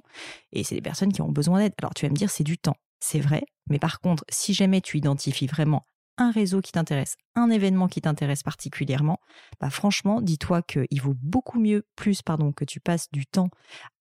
et 0.51 0.63
c'est 0.63 0.75
des 0.75 0.81
personnes 0.81 1.11
qui 1.11 1.21
ont 1.21 1.31
besoin 1.31 1.59
d'aide. 1.59 1.73
Alors, 1.79 1.93
tu 1.93 2.05
vas 2.05 2.09
me 2.09 2.15
dire, 2.15 2.29
c'est 2.29 2.43
du 2.43 2.57
temps. 2.57 2.77
C'est 3.01 3.19
vrai. 3.19 3.43
Mais 3.69 3.79
par 3.79 3.99
contre, 3.99 4.23
si 4.29 4.53
jamais 4.53 4.81
tu 4.81 4.97
identifies 4.97 5.47
vraiment 5.47 5.85
un 6.17 6.31
réseau 6.31 6.61
qui 6.61 6.71
t'intéresse, 6.71 7.17
un 7.35 7.49
événement 7.49 7.87
qui 7.87 8.01
t'intéresse 8.01 8.43
particulièrement, 8.43 9.19
bah 9.59 9.69
franchement, 9.69 10.21
dis-toi 10.21 10.61
qu'il 10.61 11.01
vaut 11.01 11.15
beaucoup 11.21 11.59
mieux, 11.59 11.85
plus 11.95 12.21
pardon, 12.21 12.51
que 12.51 12.65
tu 12.65 12.79
passes 12.79 13.11
du 13.11 13.25
temps 13.25 13.49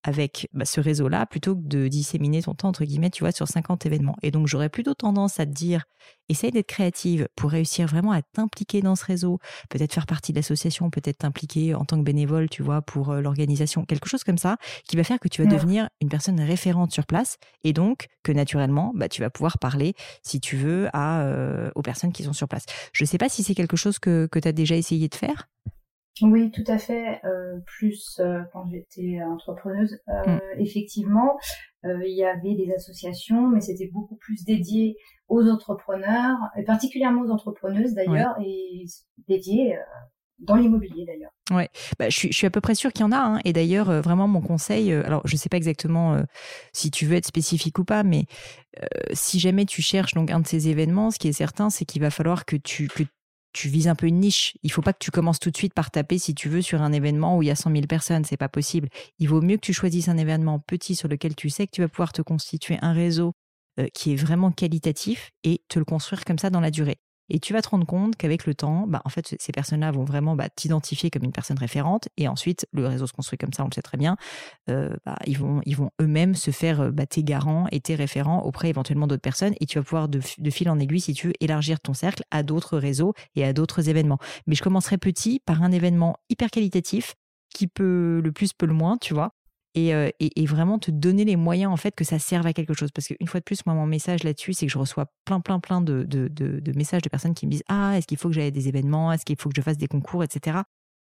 avec 0.03 0.47
bah, 0.53 0.65
ce 0.65 0.79
réseau-là 0.79 1.25
plutôt 1.25 1.55
que 1.55 1.63
de 1.63 1.87
disséminer 1.87 2.43
ton 2.43 2.53
temps 2.53 2.69
entre 2.69 2.85
guillemets, 2.85 3.09
tu 3.09 3.23
vois, 3.23 3.31
sur 3.31 3.47
50 3.47 3.85
événements. 3.85 4.15
Et 4.21 4.31
donc 4.31 4.47
j'aurais 4.47 4.69
plutôt 4.69 4.93
tendance 4.93 5.39
à 5.39 5.45
te 5.45 5.51
dire, 5.51 5.85
essaye 6.29 6.51
d'être 6.51 6.67
créative 6.67 7.27
pour 7.35 7.51
réussir 7.51 7.87
vraiment 7.87 8.11
à 8.11 8.21
t'impliquer 8.21 8.81
dans 8.81 8.95
ce 8.95 9.05
réseau, 9.05 9.39
peut-être 9.69 9.93
faire 9.93 10.05
partie 10.05 10.31
de 10.31 10.37
l'association, 10.37 10.89
peut-être 10.89 11.19
t'impliquer 11.19 11.75
en 11.75 11.85
tant 11.85 11.97
que 11.97 12.03
bénévole, 12.03 12.49
tu 12.49 12.63
vois, 12.63 12.81
pour 12.81 13.11
euh, 13.11 13.21
l'organisation, 13.21 13.85
quelque 13.85 14.07
chose 14.07 14.23
comme 14.23 14.37
ça, 14.37 14.57
qui 14.87 14.95
va 14.95 15.03
faire 15.03 15.19
que 15.19 15.27
tu 15.27 15.43
vas 15.43 15.49
devenir 15.49 15.89
une 16.01 16.09
personne 16.09 16.39
référente 16.39 16.91
sur 16.91 17.05
place 17.05 17.37
et 17.63 17.73
donc 17.73 18.07
que 18.23 18.31
naturellement, 18.31 18.91
bah, 18.95 19.09
tu 19.09 19.21
vas 19.21 19.29
pouvoir 19.29 19.57
parler, 19.57 19.93
si 20.23 20.39
tu 20.39 20.55
veux, 20.55 20.87
à, 20.93 21.21
euh, 21.21 21.69
aux 21.75 21.81
personnes 21.81 22.11
qui 22.11 22.23
sont 22.23 22.33
sur 22.33 22.47
place. 22.47 22.65
Je 22.91 23.05
sais 23.05 23.17
pas 23.17 23.24
si 23.29 23.43
c'est 23.43 23.55
quelque 23.55 23.77
chose 23.77 23.99
que, 23.99 24.27
que 24.27 24.39
tu 24.39 24.47
as 24.47 24.51
déjà 24.51 24.75
essayé 24.75 25.07
de 25.07 25.15
faire? 25.15 25.47
Oui, 26.21 26.49
tout 26.51 26.63
à 26.67 26.77
fait. 26.77 27.19
Euh, 27.25 27.59
plus 27.65 28.19
euh, 28.19 28.41
quand 28.53 28.65
j'étais 28.71 29.21
entrepreneuse, 29.21 29.99
euh, 30.07 30.35
mm. 30.35 30.39
effectivement, 30.59 31.37
il 31.83 32.17
y 32.17 32.23
avait 32.23 32.55
des 32.55 32.73
associations, 32.73 33.47
mais 33.47 33.61
c'était 33.61 33.89
beaucoup 33.93 34.15
plus 34.15 34.43
dédié 34.43 34.95
aux 35.27 35.47
entrepreneurs, 35.47 36.37
et 36.57 36.63
particulièrement 36.63 37.21
aux 37.21 37.29
entrepreneuses 37.29 37.93
d'ailleurs, 37.93 38.35
et 38.43 38.85
dédié 39.27 39.77
dans 40.39 40.55
l'immobilier 40.55 41.05
d'ailleurs. 41.05 41.29
Ouais, 41.51 41.69
bah, 41.99 42.09
je, 42.09 42.17
suis, 42.17 42.31
je 42.31 42.37
suis 42.37 42.47
à 42.47 42.49
peu 42.49 42.59
près 42.59 42.73
sûre 42.73 42.91
qu'il 42.91 43.01
y 43.01 43.07
en 43.07 43.11
a. 43.11 43.19
Hein. 43.19 43.39
Et 43.45 43.53
d'ailleurs, 43.53 44.01
vraiment, 44.01 44.27
mon 44.27 44.41
conseil, 44.41 44.91
alors 44.91 45.21
je 45.27 45.35
ne 45.35 45.37
sais 45.37 45.47
pas 45.47 45.57
exactement 45.57 46.19
si 46.73 46.89
tu 46.89 47.05
veux 47.05 47.17
être 47.17 47.27
spécifique 47.27 47.77
ou 47.77 47.85
pas, 47.85 48.01
mais 48.01 48.25
si 49.13 49.39
jamais 49.39 49.65
tu 49.65 49.83
cherches 49.83 50.15
donc 50.15 50.31
un 50.31 50.39
de 50.39 50.47
ces 50.47 50.69
événements, 50.69 51.11
ce 51.11 51.19
qui 51.19 51.27
est 51.27 51.33
certain, 51.33 51.69
c'est 51.69 51.85
qu'il 51.85 52.01
va 52.01 52.09
falloir 52.09 52.45
que 52.45 52.55
tu, 52.55 52.87
que 52.87 53.03
tu 53.55 53.69
vises 53.69 53.87
un 53.87 53.95
peu 53.95 54.07
une 54.07 54.19
niche. 54.19 54.57
Il 54.63 54.71
faut 54.71 54.81
pas 54.81 54.91
que 54.91 54.99
tu 54.99 55.11
commences 55.11 55.39
tout 55.39 55.49
de 55.49 55.55
suite 55.55 55.73
par 55.73 55.89
taper, 55.89 56.17
si 56.17 56.35
tu 56.35 56.49
veux, 56.49 56.61
sur 56.61 56.81
un 56.81 56.91
événement 56.91 57.37
où 57.37 57.41
il 57.41 57.47
y 57.47 57.51
a 57.51 57.55
100 57.55 57.71
000 57.71 57.87
personnes. 57.87 58.25
C'est 58.25 58.35
pas 58.35 58.49
possible. 58.49 58.89
Il 59.17 59.29
vaut 59.29 59.41
mieux 59.41 59.55
que 59.55 59.61
tu 59.61 59.73
choisisses 59.73 60.09
un 60.09 60.17
événement 60.17 60.59
petit 60.59 60.93
sur 60.93 61.07
lequel 61.07 61.35
tu 61.35 61.49
sais 61.49 61.65
que 61.65 61.71
tu 61.71 61.81
vas 61.81 61.87
pouvoir 61.87 62.11
te 62.11 62.21
constituer 62.21 62.77
un 62.81 62.91
réseau 62.91 63.31
euh, 63.79 63.87
qui 63.93 64.11
est 64.11 64.17
vraiment 64.17 64.51
qualitatif 64.51 65.31
et 65.43 65.61
te 65.69 65.79
le 65.79 65.85
construire 65.85 66.25
comme 66.25 66.37
ça 66.37 66.49
dans 66.49 66.59
la 66.59 66.69
durée. 66.69 66.97
Et 67.29 67.39
tu 67.39 67.53
vas 67.53 67.61
te 67.61 67.69
rendre 67.69 67.85
compte 67.85 68.15
qu'avec 68.15 68.45
le 68.45 68.53
temps, 68.53 68.85
bah, 68.87 69.01
en 69.05 69.09
fait, 69.09 69.35
ces 69.39 69.51
personnes-là 69.51 69.91
vont 69.91 70.03
vraiment 70.03 70.35
bah, 70.35 70.49
t'identifier 70.49 71.09
comme 71.09 71.23
une 71.23 71.31
personne 71.31 71.57
référente. 71.57 72.07
Et 72.17 72.27
ensuite, 72.27 72.67
le 72.71 72.87
réseau 72.87 73.07
se 73.07 73.13
construit 73.13 73.37
comme 73.37 73.53
ça, 73.53 73.63
on 73.63 73.67
le 73.67 73.73
sait 73.73 73.81
très 73.81 73.97
bien. 73.97 74.17
Euh, 74.69 74.95
bah, 75.05 75.17
ils 75.25 75.37
vont, 75.37 75.61
ils 75.65 75.75
vont 75.75 75.91
eux-mêmes 76.01 76.35
se 76.35 76.51
faire 76.51 76.81
euh, 76.81 76.91
bah, 76.91 77.05
tes 77.05 77.23
garants 77.23 77.67
et 77.71 77.79
tes 77.79 77.95
référents 77.95 78.41
auprès 78.43 78.69
éventuellement 78.69 79.07
d'autres 79.07 79.21
personnes. 79.21 79.55
Et 79.59 79.65
tu 79.65 79.79
vas 79.79 79.83
pouvoir, 79.83 80.07
de, 80.07 80.19
fil 80.21 80.69
en 80.69 80.79
aiguille, 80.79 81.01
si 81.01 81.13
tu 81.13 81.27
veux, 81.27 81.33
élargir 81.39 81.79
ton 81.79 81.93
cercle 81.93 82.23
à 82.31 82.43
d'autres 82.43 82.77
réseaux 82.77 83.13
et 83.35 83.43
à 83.43 83.53
d'autres 83.53 83.89
événements. 83.89 84.19
Mais 84.47 84.55
je 84.55 84.63
commencerai 84.63 84.97
petit 84.97 85.39
par 85.39 85.63
un 85.63 85.71
événement 85.71 86.17
hyper 86.29 86.49
qualitatif 86.49 87.15
qui 87.53 87.67
peut 87.67 88.21
le 88.23 88.31
plus, 88.31 88.53
peut 88.53 88.65
le 88.65 88.73
moins, 88.73 88.97
tu 88.97 89.13
vois, 89.13 89.31
euh, 89.77 90.09
et, 90.19 90.45
vraiment 90.45 90.79
te 90.79 90.89
donner 90.89 91.25
les 91.25 91.35
moyens 91.35 91.71
en 91.71 91.75
fait 91.75 91.95
que 91.95 92.03
ça 92.03 92.19
serve 92.19 92.47
à 92.47 92.53
quelque 92.53 92.73
chose. 92.73 92.91
Parce 92.91 93.07
qu'une 93.07 93.27
fois 93.27 93.39
de 93.39 93.43
plus, 93.43 93.65
moi, 93.65 93.75
mon 93.75 93.85
message 93.85 94.23
là-dessus, 94.23 94.53
c'est 94.53 94.65
que 94.67 94.71
je 94.71 94.77
reçois 94.77 95.07
plein, 95.25 95.41
plein, 95.41 95.59
plein 95.59 95.81
de, 95.81 96.03
de, 96.03 96.71
messages 96.75 97.01
de 97.01 97.09
personnes 97.09 97.33
qui 97.33 97.45
me 97.45 97.51
disent 97.51 97.63
Ah, 97.67 97.97
est-ce 97.97 98.07
qu'il 98.07 98.17
faut 98.17 98.29
que 98.29 98.35
j'aille 98.35 98.47
à 98.47 98.51
des 98.51 98.67
événements? 98.67 99.11
Est-ce 99.11 99.25
qu'il 99.25 99.37
faut 99.37 99.49
que 99.49 99.55
je 99.55 99.61
fasse 99.61 99.77
des 99.77 99.87
concours, 99.87 100.23
etc. 100.23 100.59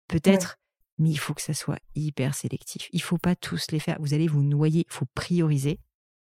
Peut-être, 0.09 0.57
mais 0.99 1.11
il 1.11 1.19
faut 1.19 1.35
que 1.35 1.43
ça 1.43 1.55
soit 1.55 1.79
hyper 1.95 2.35
sélectif. 2.35 2.89
Il 2.93 3.03
faut 3.03 3.19
pas 3.19 3.35
tous 3.35 3.71
les 3.71 3.81
faire. 3.81 3.97
Vous 4.01 4.15
allez 4.15 4.29
vous 4.29 4.43
noyer, 4.43 4.87
il 4.89 4.93
faut 4.93 5.07
prioriser. 5.15 5.81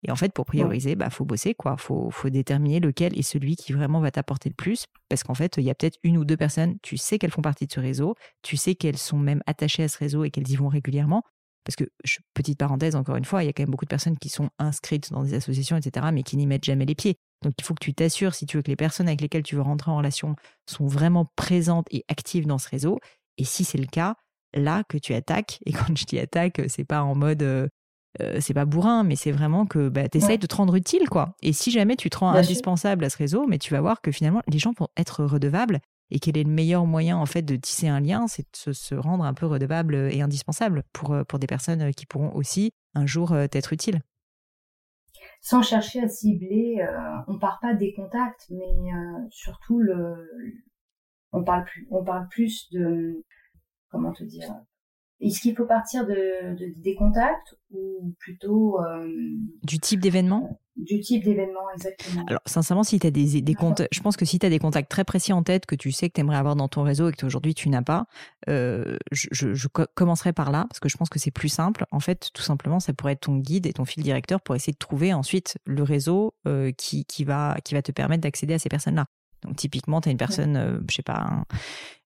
Et 0.06 0.10
en 0.10 0.16
fait, 0.16 0.32
pour 0.32 0.46
prioriser, 0.46 0.92
il 0.92 0.96
bah, 0.96 1.10
faut 1.10 1.26
bosser, 1.26 1.54
quoi. 1.54 1.76
Faut, 1.76 2.10
faut 2.10 2.30
déterminer 2.30 2.80
lequel 2.80 3.18
est 3.18 3.22
celui 3.22 3.56
qui 3.56 3.74
vraiment 3.74 4.00
va 4.00 4.10
t'apporter 4.10 4.48
le 4.48 4.54
plus. 4.54 4.86
Parce 5.08 5.22
qu'en 5.22 5.34
fait, 5.34 5.58
il 5.58 5.64
y 5.64 5.70
a 5.70 5.74
peut-être 5.74 5.98
une 6.02 6.16
ou 6.16 6.24
deux 6.24 6.38
personnes, 6.38 6.78
tu 6.82 6.96
sais 6.96 7.18
qu'elles 7.18 7.30
font 7.30 7.42
partie 7.42 7.66
de 7.66 7.72
ce 7.72 7.80
réseau, 7.80 8.14
tu 8.42 8.56
sais 8.56 8.74
qu'elles 8.74 8.96
sont 8.96 9.18
même 9.18 9.42
attachées 9.46 9.82
à 9.82 9.88
ce 9.88 9.98
réseau 9.98 10.24
et 10.24 10.30
qu'elles 10.30 10.48
y 10.48 10.56
vont 10.56 10.68
régulièrement. 10.68 11.22
Parce 11.64 11.76
que, 11.76 11.84
petite 12.34 12.58
parenthèse, 12.58 12.96
encore 12.96 13.16
une 13.16 13.24
fois, 13.24 13.42
il 13.42 13.46
y 13.46 13.48
a 13.48 13.52
quand 13.52 13.62
même 13.62 13.70
beaucoup 13.70 13.84
de 13.84 13.90
personnes 13.90 14.18
qui 14.18 14.28
sont 14.28 14.50
inscrites 14.58 15.12
dans 15.12 15.22
des 15.22 15.34
associations, 15.34 15.76
etc., 15.76 16.06
mais 16.12 16.22
qui 16.22 16.36
n'y 16.36 16.46
mettent 16.46 16.64
jamais 16.64 16.86
les 16.86 16.94
pieds. 16.94 17.16
Donc 17.42 17.54
il 17.58 17.64
faut 17.64 17.74
que 17.74 17.84
tu 17.84 17.94
t'assures, 17.94 18.34
si 18.34 18.46
tu 18.46 18.56
veux 18.56 18.62
que 18.62 18.70
les 18.70 18.76
personnes 18.76 19.08
avec 19.08 19.20
lesquelles 19.20 19.42
tu 19.42 19.56
veux 19.56 19.62
rentrer 19.62 19.90
en 19.90 19.96
relation 19.96 20.36
sont 20.68 20.86
vraiment 20.86 21.26
présentes 21.36 21.86
et 21.90 22.04
actives 22.08 22.46
dans 22.46 22.58
ce 22.58 22.68
réseau. 22.68 22.98
Et 23.38 23.44
si 23.44 23.64
c'est 23.64 23.78
le 23.78 23.86
cas, 23.86 24.14
là 24.54 24.84
que 24.88 24.98
tu 24.98 25.14
attaques, 25.14 25.58
et 25.64 25.72
quand 25.72 25.96
je 25.96 26.04
dis 26.04 26.18
attaque, 26.18 26.60
c'est 26.68 26.84
pas 26.84 27.02
en 27.02 27.14
mode 27.14 27.42
euh, 27.42 27.68
euh, 28.20 28.38
c'est 28.40 28.54
pas 28.54 28.64
bourrin, 28.64 29.04
mais 29.04 29.16
c'est 29.16 29.30
vraiment 29.30 29.66
que 29.66 29.88
bah, 29.88 30.08
tu 30.08 30.18
essayes 30.18 30.38
de 30.38 30.46
te 30.46 30.54
rendre 30.54 30.74
utile, 30.74 31.08
quoi. 31.08 31.36
Et 31.42 31.52
si 31.52 31.70
jamais 31.70 31.96
tu 31.96 32.10
te 32.10 32.18
rends 32.18 32.30
indispensable 32.30 33.04
à 33.04 33.10
ce 33.10 33.16
réseau, 33.16 33.46
mais 33.46 33.58
tu 33.58 33.72
vas 33.72 33.80
voir 33.80 34.00
que 34.00 34.10
finalement, 34.10 34.42
les 34.48 34.58
gens 34.58 34.72
vont 34.76 34.88
être 34.96 35.24
redevables. 35.24 35.80
Et 36.10 36.18
quel 36.18 36.36
est 36.36 36.44
le 36.44 36.50
meilleur 36.50 36.86
moyen, 36.86 37.16
en 37.16 37.26
fait, 37.26 37.42
de 37.42 37.56
tisser 37.56 37.88
un 37.88 38.00
lien 38.00 38.26
C'est 38.26 38.46
de 38.66 38.72
se, 38.72 38.94
rendre 38.94 39.24
un 39.24 39.34
peu 39.34 39.46
redevable 39.46 39.94
et 39.94 40.20
indispensable 40.20 40.82
pour, 40.92 41.16
pour 41.28 41.38
des 41.38 41.46
personnes 41.46 41.92
qui 41.94 42.06
pourront 42.06 42.34
aussi 42.34 42.72
un 42.94 43.06
jour 43.06 43.34
t'être 43.50 43.72
utiles 43.72 44.00
sans 45.40 45.62
chercher 45.62 46.00
à 46.02 46.08
cibler. 46.08 46.80
Euh, 46.80 47.16
on 47.26 47.38
part 47.38 47.58
pas 47.60 47.74
des 47.74 47.92
contacts, 47.94 48.46
mais 48.50 48.92
euh, 48.92 49.26
surtout 49.30 49.78
le, 49.78 50.14
on 51.32 51.42
parle 51.42 51.64
plus, 51.64 51.86
on 51.90 52.04
parle 52.04 52.28
plus 52.28 52.68
de, 52.72 53.24
comment 53.90 54.12
te 54.12 54.24
dire. 54.24 54.54
Est-ce 55.20 55.40
qu'il 55.40 55.54
faut 55.54 55.66
partir 55.66 56.06
de, 56.06 56.56
des 56.80 56.94
contacts 56.94 57.54
ou 57.70 58.14
plutôt 58.18 58.80
euh, 58.80 59.06
du 59.62 59.78
type 59.78 60.00
d'événement? 60.00 60.60
Du 60.84 61.00
type 61.00 61.24
d'événement, 61.24 61.70
exactement. 61.74 62.24
Alors, 62.26 62.40
sincèrement, 62.46 62.82
si 62.82 62.98
tu 62.98 63.06
as 63.06 63.10
des, 63.10 63.40
des 63.40 63.54
comptes, 63.54 63.82
je 63.92 64.00
pense 64.00 64.16
que 64.16 64.24
si 64.24 64.38
tu 64.38 64.46
as 64.46 64.50
des 64.50 64.58
contacts 64.58 64.90
très 64.90 65.04
précis 65.04 65.32
en 65.32 65.42
tête 65.42 65.66
que 65.66 65.74
tu 65.74 65.92
sais 65.92 66.08
que 66.08 66.14
tu 66.14 66.20
aimerais 66.20 66.36
avoir 66.36 66.56
dans 66.56 66.68
ton 66.68 66.82
réseau 66.82 67.08
et 67.08 67.12
que 67.12 67.26
aujourd'hui 67.26 67.54
tu 67.54 67.68
n'as 67.68 67.82
pas, 67.82 68.06
euh, 68.48 68.96
je, 69.12 69.28
je, 69.54 69.68
commencerai 69.94 70.32
par 70.32 70.50
là 70.50 70.66
parce 70.68 70.80
que 70.80 70.88
je 70.88 70.96
pense 70.96 71.08
que 71.08 71.18
c'est 71.18 71.30
plus 71.30 71.48
simple. 71.48 71.84
En 71.90 72.00
fait, 72.00 72.30
tout 72.34 72.42
simplement, 72.42 72.80
ça 72.80 72.92
pourrait 72.92 73.12
être 73.12 73.20
ton 73.20 73.36
guide 73.36 73.66
et 73.66 73.72
ton 73.72 73.84
fil 73.84 74.02
directeur 74.02 74.40
pour 74.40 74.54
essayer 74.54 74.72
de 74.72 74.78
trouver 74.78 75.12
ensuite 75.12 75.58
le 75.64 75.82
réseau 75.82 76.34
euh, 76.46 76.72
qui, 76.72 77.04
qui, 77.04 77.24
va, 77.24 77.56
qui 77.64 77.74
va 77.74 77.82
te 77.82 77.92
permettre 77.92 78.22
d'accéder 78.22 78.54
à 78.54 78.58
ces 78.58 78.68
personnes-là. 78.68 79.06
Donc 79.42 79.56
typiquement, 79.56 80.00
tu 80.00 80.08
as 80.08 80.12
une 80.12 80.18
personne, 80.18 80.54
je 80.54 80.60
euh, 80.60 80.80
je 80.88 80.96
sais 80.96 81.02
pas, 81.02 81.44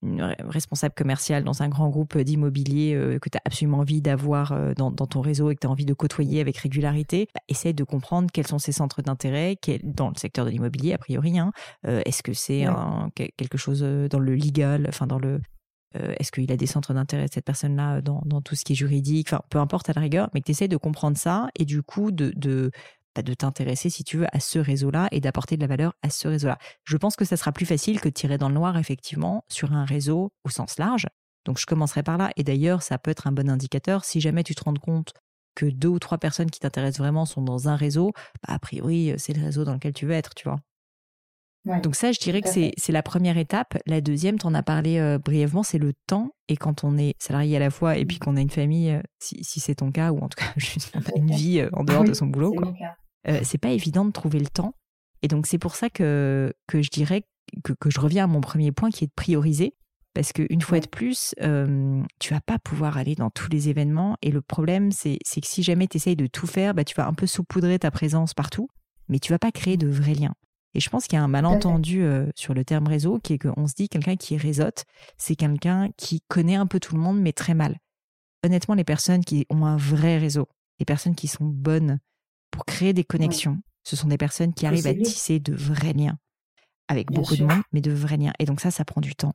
une 0.03 0.35
responsable 0.41 0.95
commerciale 0.95 1.45
dans 1.45 1.63
un 1.63 1.69
grand 1.69 1.89
groupe 1.89 2.17
d'immobilier 2.19 2.95
euh, 2.95 3.19
que 3.19 3.29
tu 3.29 3.39
as 3.39 3.41
absolument 3.45 3.79
envie 3.79 4.03
d'avoir 4.03 4.53
euh, 4.53 4.75
dans, 4.75 4.93
ton 4.93 5.21
réseau 5.21 5.51
et 5.51 5.55
que 5.55 5.61
tu 5.61 5.67
as 5.67 5.71
envie 5.71 5.87
de 5.87 5.95
côtoyer 5.95 6.41
avec 6.41 6.57
régularité, 6.59 7.29
bah, 7.35 7.41
essaye 7.49 7.75
de 7.75 7.85
comprendre 7.85 8.31
quels 8.33 8.47
sont 8.47 8.59
ses 8.59 8.73
centres 8.73 9.03
d'intérêt 9.03 9.57
dans 9.83 10.09
le 10.09 10.17
secteur 10.17 10.45
de 10.45 10.51
l'immobilier, 10.51 10.93
a 10.93 10.99
priori. 10.99 11.39
Hein. 11.39 11.53
Est-ce 11.85 12.23
que 12.23 12.33
c'est 12.33 12.65
quelque 13.37 13.59
chose 13.59 13.81
dans 13.83 14.19
le 14.19 14.35
legal, 14.35 14.87
enfin 14.89 15.07
dans 15.07 15.19
le... 15.19 15.41
Est-ce 15.95 16.33
qu'il 16.33 16.51
a 16.51 16.57
des 16.57 16.67
centres 16.67 16.93
d'intérêt, 16.93 17.27
cette 17.33 17.45
personne-là, 17.45 18.01
dans, 18.01 18.41
tout 18.43 18.57
ce 18.57 18.65
qui 18.65 18.73
est 18.73 18.77
juridique 18.77 19.29
Enfin, 19.29 19.43
peu 19.49 19.59
importe 19.59 19.89
à 19.91 19.93
la 19.95 20.01
rigueur, 20.01 20.29
mais 20.35 20.41
que 20.41 20.47
tu 20.47 20.51
essayes 20.51 20.69
de 20.69 20.77
comprendre 20.77 21.17
ça 21.17 21.49
et 21.57 21.65
du 21.65 21.83
coup 21.83 22.11
de, 22.11 22.33
de 22.37 22.73
de 23.23 23.35
t'intéresser, 23.35 23.91
si 23.91 24.05
tu 24.05 24.19
veux, 24.19 24.27
à 24.33 24.41
ce 24.41 24.59
réseau-là 24.59 25.09
et 25.11 25.21
d'apporter 25.21 25.57
de 25.57 25.63
la 25.63 25.67
valeur 25.67 25.95
à 26.03 26.11
ce 26.11 26.29
réseau-là. 26.29 26.59
Je 26.85 26.97
pense 26.97 27.17
que 27.17 27.25
ça 27.25 27.37
sera 27.37 27.53
plus 27.53 27.67
facile 27.67 28.01
que 28.01 28.09
de 28.09 28.15
tirer 28.15 28.39
dans 28.39 28.49
le 28.49 28.55
noir, 28.55 28.77
effectivement, 28.79 29.45
sur 29.49 29.73
un 29.73 29.85
réseau 29.85 30.33
au 30.45 30.51
sens 30.51 30.79
large. 30.79 31.07
Donc, 31.45 31.59
je 31.59 31.67
commencerai 31.67 32.03
par 32.03 32.19
là. 32.19 32.31
Et 32.37 32.45
d'ailleurs, 32.45 32.83
ça 32.83 32.99
peut 32.99 33.11
être 33.11 33.27
un 33.27 33.33
bon 33.33 33.51
indicateur. 33.51 34.05
Si 34.05 34.21
jamais 34.21 34.43
tu 34.43 34.55
te 34.55 34.65
rends 34.65 34.75
compte 34.75 35.13
que 35.55 35.67
deux 35.67 35.89
ou 35.89 35.99
trois 35.99 36.19
personnes 36.19 36.51
qui 36.51 36.61
t'intéressent 36.61 36.99
vraiment 36.99 37.27
sont 37.27 37.43
dans 37.43 37.69
un 37.69 37.77
réseau, 37.77 38.13
bah, 38.47 38.55
a 38.55 38.59
priori, 38.59 39.13
euh, 39.13 39.15
c'est 39.19 39.33
le 39.33 39.45
réseau 39.45 39.65
dans 39.65 39.75
lequel 39.75 39.93
tu 39.93 40.07
veux 40.07 40.13
être, 40.13 40.35
tu 40.35 40.49
vois. 40.49 40.61
Donc 41.83 41.97
ça, 41.97 42.13
je 42.13 42.21
dirais 42.21 42.43
que 42.43 42.49
c'est 42.51 42.93
la 42.93 43.03
première 43.03 43.39
étape. 43.39 43.79
La 43.87 44.03
deuxième, 44.03 44.39
tu 44.39 44.45
en 44.45 44.53
as 44.53 44.63
parlé 44.63 44.99
euh, 44.99 45.19
brièvement, 45.19 45.63
c'est 45.63 45.79
le 45.79 45.95
temps. 46.07 46.29
Et 46.47 46.59
quand 46.59 46.85
on 46.85 46.99
est 46.99 47.15
salarié 47.19 47.57
à 47.57 47.59
la 47.59 47.71
fois 47.71 47.97
et 47.97 48.05
puis 48.05 48.19
qu'on 48.19 48.37
a 48.37 48.43
une 48.43 48.51
famille, 48.51 48.91
euh, 48.91 49.01
si, 49.19 49.61
c'est 49.61 49.77
ton 49.77 49.91
cas, 49.91 50.13
ou 50.13 50.19
en 50.19 50.29
tout 50.29 50.37
cas 50.37 50.53
juste 50.59 50.95
une 51.17 51.31
vie 51.31 51.67
en 51.73 51.85
dehors 51.85 52.05
de 52.05 52.13
son 52.13 52.27
boulot, 52.27 52.53
quoi, 52.53 52.75
euh, 53.29 53.41
c'est 53.43 53.59
pas 53.59 53.71
évident 53.71 54.05
de 54.05 54.13
trouver 54.13 54.39
le 54.39 54.47
temps. 54.47 54.75
Et 55.23 55.29
donc, 55.29 55.47
c'est 55.47 55.59
pour 55.59 55.75
ça 55.75 55.91
que, 55.91 56.53
que 56.67 56.83
je 56.83 56.91
dirais 56.91 57.25
que, 57.63 57.73
que, 57.73 57.91
je 57.91 58.01
reviens 58.01 58.25
à 58.25 58.27
mon 58.27 58.41
premier 58.41 58.73
point 58.73 58.91
qui 58.91 59.05
est 59.05 59.09
de 59.09 59.13
prioriser. 59.15 59.75
Parce 60.15 60.33
qu'une 60.33 60.61
fois 60.61 60.79
de 60.79 60.87
plus, 60.87 61.35
euh, 61.43 62.01
tu 62.21 62.33
vas 62.33 62.41
pas 62.41 62.61
pouvoir 62.61 62.99
aller 62.99 63.17
dans 63.17 63.31
tous 63.31 63.51
les 63.51 63.69
événements. 63.69 64.17
Et 64.23 64.31
le 64.31 64.43
problème, 64.43 64.93
c'est 64.93 65.19
que 65.19 65.47
si 65.47 65.65
jamais 65.65 65.89
tu 65.89 65.97
essayes 65.97 66.15
de 66.15 66.29
tout 66.29 66.47
faire, 66.47 66.73
bah, 66.73 66.85
tu 66.85 66.95
vas 66.95 67.09
un 67.09 67.15
peu 67.15 67.27
saupoudrer 67.27 67.81
ta 67.81 67.91
présence 67.91 68.33
partout, 68.33 68.69
mais 69.09 69.19
tu 69.19 69.33
vas 69.33 69.41
pas 69.41 69.51
créer 69.51 69.77
de 69.77 69.89
vrais 69.89 70.15
liens. 70.15 70.35
Et 70.75 70.81
je 70.81 70.89
pense 70.89 71.07
qu'il 71.07 71.17
y 71.17 71.21
a 71.21 71.25
un 71.25 71.29
malentendu 71.29 72.03
euh, 72.03 72.27
sur 72.35 72.55
le 72.55 72.65
terme 72.65 72.87
réseau, 72.87 73.19
qui 73.19 73.35
est 73.35 73.39
qu'on 73.39 73.67
se 73.67 73.75
dit 73.75 73.89
quelqu'un 73.89 74.17
qui 74.17 74.37
réseaute, 74.37 74.85
c'est 75.17 75.37
quelqu'un 75.37 75.91
qui 75.97 76.21
connaît 76.29 76.57
un 76.57 76.67
peu 76.67 76.81
tout 76.81 76.95
le 76.95 77.01
monde, 77.01 77.21
mais 77.21 77.33
très 77.33 77.55
mal. 77.55 77.79
Honnêtement, 78.45 78.75
les 78.75 78.85
personnes 78.85 79.25
qui 79.25 79.47
ont 79.51 79.65
un 79.67 79.77
vrai 79.77 80.19
réseau, 80.19 80.49
les 80.79 80.85
personnes 80.85 81.15
qui 81.15 81.29
sont 81.29 81.45
bonnes, 81.45 81.99
pour 82.55 82.65
créer 82.65 82.93
des 82.93 83.05
connexions. 83.05 83.59
Ce 83.83 83.97
sont 83.97 84.07
des 84.07 84.17
personnes 84.17 84.55
qui 84.55 84.65
arrivent 84.65 84.87
à 84.87 84.95
tisser 84.95 85.41
de 85.41 85.55
vrais 85.55 85.93
liens 85.93 86.17
avec 86.87 87.11
beaucoup 87.11 87.37
de 87.37 87.43
monde, 87.43 87.63
mais 87.73 87.81
de 87.81 87.91
vrais 87.91 88.17
liens. 88.17 88.33
Et 88.39 88.45
donc 88.45 88.61
ça, 88.61 88.71
ça 88.71 88.85
prend 88.85 89.01
du 89.01 89.17
temps. 89.17 89.33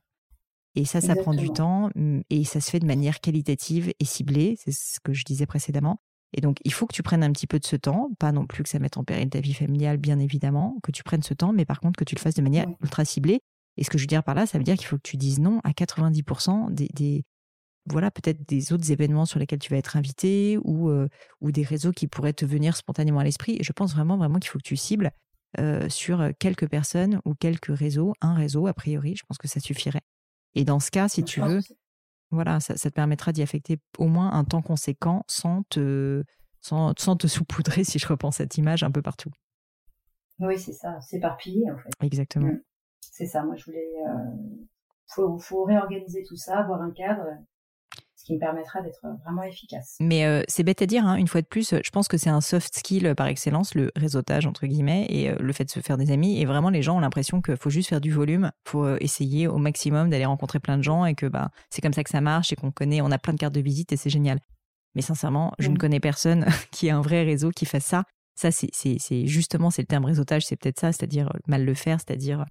Et 0.74 0.84
ça, 0.84 1.00
ça 1.00 1.14
prend 1.16 1.34
du 1.34 1.50
temps 1.50 1.90
mm, 1.94 2.20
et 2.30 2.44
ça 2.44 2.60
se 2.60 2.70
fait 2.70 2.78
de 2.78 2.86
manière 2.86 3.20
qualitative 3.20 3.92
et 3.98 4.04
ciblée. 4.04 4.56
C'est 4.58 4.72
ce 4.72 5.00
que 5.00 5.12
je 5.12 5.24
disais 5.24 5.44
précédemment. 5.44 6.00
Et 6.32 6.40
donc, 6.40 6.58
il 6.64 6.72
faut 6.72 6.86
que 6.86 6.94
tu 6.94 7.02
prennes 7.02 7.24
un 7.24 7.32
petit 7.32 7.48
peu 7.48 7.58
de 7.58 7.66
ce 7.66 7.76
temps, 7.76 8.08
pas 8.18 8.32
non 8.32 8.46
plus 8.46 8.62
que 8.62 8.68
ça 8.68 8.78
mette 8.78 8.96
en 8.96 9.04
péril 9.04 9.28
ta 9.28 9.40
vie 9.40 9.52
familiale, 9.52 9.96
bien 9.96 10.18
évidemment, 10.20 10.78
que 10.82 10.92
tu 10.92 11.02
prennes 11.02 11.24
ce 11.24 11.34
temps, 11.34 11.52
mais 11.52 11.64
par 11.64 11.80
contre 11.80 11.98
que 11.98 12.04
tu 12.04 12.14
le 12.14 12.20
fasses 12.20 12.36
de 12.36 12.42
manière 12.42 12.66
ultra 12.80 13.04
ciblée. 13.04 13.40
Et 13.76 13.84
ce 13.84 13.90
que 13.90 13.98
je 13.98 14.04
veux 14.04 14.08
dire 14.08 14.22
par 14.22 14.34
là, 14.34 14.46
ça 14.46 14.58
veut 14.58 14.64
dire 14.64 14.76
qu'il 14.76 14.86
faut 14.86 14.96
que 14.96 15.02
tu 15.02 15.16
dises 15.16 15.40
non 15.40 15.60
à 15.64 15.70
90% 15.70 16.70
des, 16.70 17.24
voilà 17.86 18.10
peut-être 18.10 18.46
des 18.48 18.72
autres 18.72 18.90
événements 18.92 19.24
sur 19.24 19.38
lesquels 19.38 19.58
tu 19.58 19.70
vas 19.70 19.78
être 19.78 19.96
invité 19.96 20.58
ou, 20.64 20.90
euh, 20.90 21.08
ou 21.40 21.50
des 21.50 21.62
réseaux 21.62 21.92
qui 21.92 22.06
pourraient 22.06 22.32
te 22.32 22.44
venir 22.44 22.76
spontanément 22.76 23.20
à 23.20 23.24
l'esprit. 23.24 23.56
Et 23.58 23.64
je 23.64 23.72
pense 23.72 23.94
vraiment, 23.94 24.16
vraiment 24.16 24.38
qu'il 24.38 24.50
faut 24.50 24.58
que 24.58 24.64
tu 24.64 24.76
cibles 24.76 25.10
euh, 25.58 25.88
sur 25.88 26.30
quelques 26.38 26.68
personnes 26.68 27.20
ou 27.24 27.34
quelques 27.34 27.76
réseaux, 27.76 28.14
un 28.20 28.34
réseau 28.34 28.66
a 28.66 28.74
priori, 28.74 29.16
je 29.16 29.24
pense 29.26 29.38
que 29.38 29.48
ça 29.48 29.60
suffirait. 29.60 30.02
Et 30.54 30.64
dans 30.64 30.80
ce 30.80 30.90
cas, 30.90 31.08
si 31.08 31.24
tu 31.24 31.40
veux, 31.40 31.60
voilà, 32.30 32.60
ça, 32.60 32.74
te 32.74 32.88
permettra 32.88 33.32
d'y 33.32 33.42
affecter 33.42 33.78
au 33.98 34.06
moins 34.06 34.32
un 34.32 34.44
temps 34.44 34.62
conséquent 34.62 35.24
sans 35.26 35.62
te, 35.64 36.22
sans, 36.60 36.92
sans 36.98 37.16
te 37.16 37.26
saupoudrer, 37.26 37.84
si 37.84 37.98
je 37.98 38.06
repense 38.06 38.36
cette 38.36 38.56
image, 38.58 38.82
un 38.82 38.90
peu 38.90 39.02
partout. 39.02 39.30
Oui, 40.38 40.58
c'est 40.58 40.72
ça, 40.72 41.00
s'éparpiller 41.00 41.70
en 41.70 41.76
fait. 41.76 41.90
Exactement. 42.00 42.46
Mmh. 42.46 42.62
C'est 43.00 43.26
ça, 43.26 43.42
moi 43.42 43.56
je 43.56 43.64
voulais... 43.64 43.90
Euh, 44.08 44.66
faut, 45.12 45.38
faut 45.38 45.64
réorganiser 45.64 46.22
tout 46.22 46.36
ça, 46.36 46.60
avoir 46.60 46.80
un 46.82 46.92
cadre 46.92 47.24
qui 48.30 48.36
me 48.36 48.40
permettra 48.40 48.80
d'être 48.80 49.00
vraiment 49.24 49.42
efficace. 49.42 49.96
Mais 50.00 50.24
euh, 50.24 50.42
c'est 50.48 50.62
bête 50.62 50.80
à 50.82 50.86
dire, 50.86 51.04
hein, 51.04 51.16
une 51.16 51.26
fois 51.26 51.42
de 51.42 51.46
plus, 51.46 51.74
je 51.82 51.90
pense 51.90 52.06
que 52.06 52.16
c'est 52.16 52.30
un 52.30 52.40
soft 52.40 52.76
skill 52.76 53.14
par 53.16 53.26
excellence, 53.26 53.74
le 53.74 53.90
réseautage, 53.96 54.46
entre 54.46 54.66
guillemets, 54.66 55.06
et 55.08 55.30
euh, 55.30 55.36
le 55.40 55.52
fait 55.52 55.64
de 55.64 55.70
se 55.70 55.80
faire 55.80 55.96
des 55.96 56.12
amis. 56.12 56.40
Et 56.40 56.44
vraiment, 56.44 56.70
les 56.70 56.82
gens 56.82 56.96
ont 56.96 57.00
l'impression 57.00 57.42
qu'il 57.42 57.56
faut 57.56 57.70
juste 57.70 57.88
faire 57.88 58.00
du 58.00 58.12
volume, 58.12 58.52
il 58.66 58.70
faut 58.70 58.84
euh, 58.84 58.96
essayer 59.00 59.48
au 59.48 59.58
maximum 59.58 60.10
d'aller 60.10 60.26
rencontrer 60.26 60.60
plein 60.60 60.78
de 60.78 60.82
gens 60.82 61.04
et 61.04 61.14
que 61.14 61.26
bah, 61.26 61.50
c'est 61.70 61.82
comme 61.82 61.92
ça 61.92 62.04
que 62.04 62.10
ça 62.10 62.20
marche 62.20 62.52
et 62.52 62.56
qu'on 62.56 62.70
connaît, 62.70 63.00
on 63.00 63.10
a 63.10 63.18
plein 63.18 63.32
de 63.32 63.38
cartes 63.38 63.54
de 63.54 63.60
visite 63.60 63.92
et 63.92 63.96
c'est 63.96 64.10
génial. 64.10 64.38
Mais 64.94 65.02
sincèrement, 65.02 65.52
je 65.58 65.68
ne 65.68 65.76
connais 65.76 66.00
personne 66.00 66.46
qui 66.70 66.86
ait 66.86 66.92
un 66.92 67.02
vrai 67.02 67.24
réseau 67.24 67.50
qui 67.50 67.66
fasse 67.66 67.84
ça. 67.84 68.04
Ça, 68.36 68.50
c'est 68.52 69.26
justement, 69.26 69.70
c'est 69.70 69.82
le 69.82 69.86
terme 69.86 70.06
réseautage, 70.06 70.46
c'est 70.46 70.56
peut-être 70.56 70.80
ça, 70.80 70.92
c'est-à-dire 70.92 71.30
mal 71.46 71.64
le 71.64 71.74
faire, 71.74 71.98
c'est-à-dire 72.00 72.46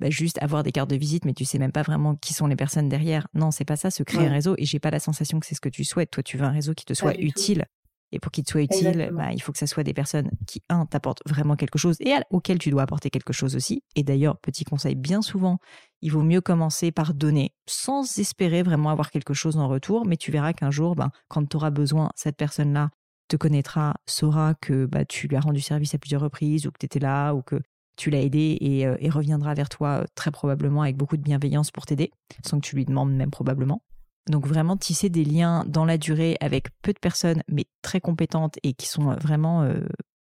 bah, 0.00 0.10
juste 0.10 0.42
avoir 0.42 0.62
des 0.62 0.72
cartes 0.72 0.90
de 0.90 0.96
visite, 0.96 1.24
mais 1.24 1.34
tu 1.34 1.44
sais 1.44 1.58
même 1.58 1.72
pas 1.72 1.82
vraiment 1.82 2.16
qui 2.16 2.34
sont 2.34 2.46
les 2.46 2.56
personnes 2.56 2.88
derrière. 2.88 3.28
Non, 3.34 3.50
c'est 3.50 3.64
pas 3.64 3.76
ça, 3.76 3.90
se 3.90 4.02
créer 4.02 4.26
un 4.26 4.32
réseau. 4.32 4.54
Et 4.58 4.64
j'ai 4.64 4.78
pas 4.78 4.90
la 4.90 5.00
sensation 5.00 5.40
que 5.40 5.46
c'est 5.46 5.54
ce 5.54 5.60
que 5.60 5.68
tu 5.68 5.84
souhaites. 5.84 6.10
Toi, 6.10 6.22
tu 6.22 6.36
veux 6.36 6.44
un 6.44 6.50
réseau 6.50 6.74
qui 6.74 6.84
te 6.84 6.94
soit 6.94 7.18
utile. 7.20 7.64
Et 8.12 8.20
pour 8.20 8.30
qu'il 8.30 8.44
te 8.44 8.50
soit 8.50 8.62
utile, 8.62 9.10
bah, 9.12 9.32
il 9.32 9.42
faut 9.42 9.50
que 9.50 9.58
ça 9.58 9.66
soit 9.66 9.82
des 9.82 9.94
personnes 9.94 10.30
qui, 10.46 10.62
un, 10.68 10.86
t'apportent 10.86 11.22
vraiment 11.26 11.56
quelque 11.56 11.78
chose 11.78 11.96
et 12.00 12.12
auxquelles 12.30 12.58
tu 12.58 12.70
dois 12.70 12.82
apporter 12.82 13.10
quelque 13.10 13.32
chose 13.32 13.56
aussi. 13.56 13.82
Et 13.96 14.04
d'ailleurs, 14.04 14.38
petit 14.38 14.64
conseil, 14.64 14.94
bien 14.94 15.20
souvent, 15.20 15.58
il 16.00 16.12
vaut 16.12 16.22
mieux 16.22 16.40
commencer 16.40 16.92
par 16.92 17.12
donner 17.12 17.54
sans 17.66 18.18
espérer 18.18 18.62
vraiment 18.62 18.90
avoir 18.90 19.10
quelque 19.10 19.34
chose 19.34 19.56
en 19.56 19.66
retour. 19.66 20.06
Mais 20.06 20.16
tu 20.16 20.30
verras 20.30 20.52
qu'un 20.52 20.70
jour, 20.70 20.94
ben, 20.94 21.10
quand 21.28 21.44
tu 21.48 21.56
auras 21.56 21.70
besoin, 21.70 22.10
cette 22.14 22.36
personne-là 22.36 22.90
te 23.28 23.36
connaîtra, 23.36 23.94
saura 24.06 24.54
que 24.54 24.86
bah, 24.86 25.04
tu 25.04 25.26
lui 25.26 25.36
as 25.36 25.40
rendu 25.40 25.60
service 25.60 25.94
à 25.94 25.98
plusieurs 25.98 26.20
reprises 26.20 26.66
ou 26.66 26.70
que 26.70 26.78
tu 26.78 26.86
étais 26.86 27.00
là 27.00 27.32
ou 27.32 27.42
que 27.42 27.60
tu 27.96 28.10
l'as 28.10 28.20
aidé 28.20 28.58
euh, 28.62 28.96
et, 28.98 29.10
reviendra 29.10 29.54
vers 29.54 29.68
toi 29.68 30.02
euh, 30.02 30.04
très 30.14 30.30
probablement 30.30 30.82
avec 30.82 30.96
beaucoup 30.96 31.16
de 31.16 31.22
bienveillance 31.22 31.70
pour 31.70 31.86
t'aider, 31.86 32.10
sans 32.44 32.60
que 32.60 32.66
tu 32.66 32.76
lui 32.76 32.84
demandes 32.84 33.12
même 33.12 33.30
probablement. 33.30 33.82
Donc 34.28 34.46
vraiment 34.46 34.76
tisser 34.76 35.10
des 35.10 35.24
liens 35.24 35.64
dans 35.66 35.84
la 35.84 35.98
durée 35.98 36.36
avec 36.40 36.68
peu 36.80 36.92
de 36.92 36.98
personnes, 36.98 37.42
mais 37.48 37.66
très 37.82 38.00
compétentes 38.00 38.58
et 38.62 38.72
qui 38.72 38.86
sont 38.86 39.14
vraiment 39.16 39.62
euh, 39.62 39.86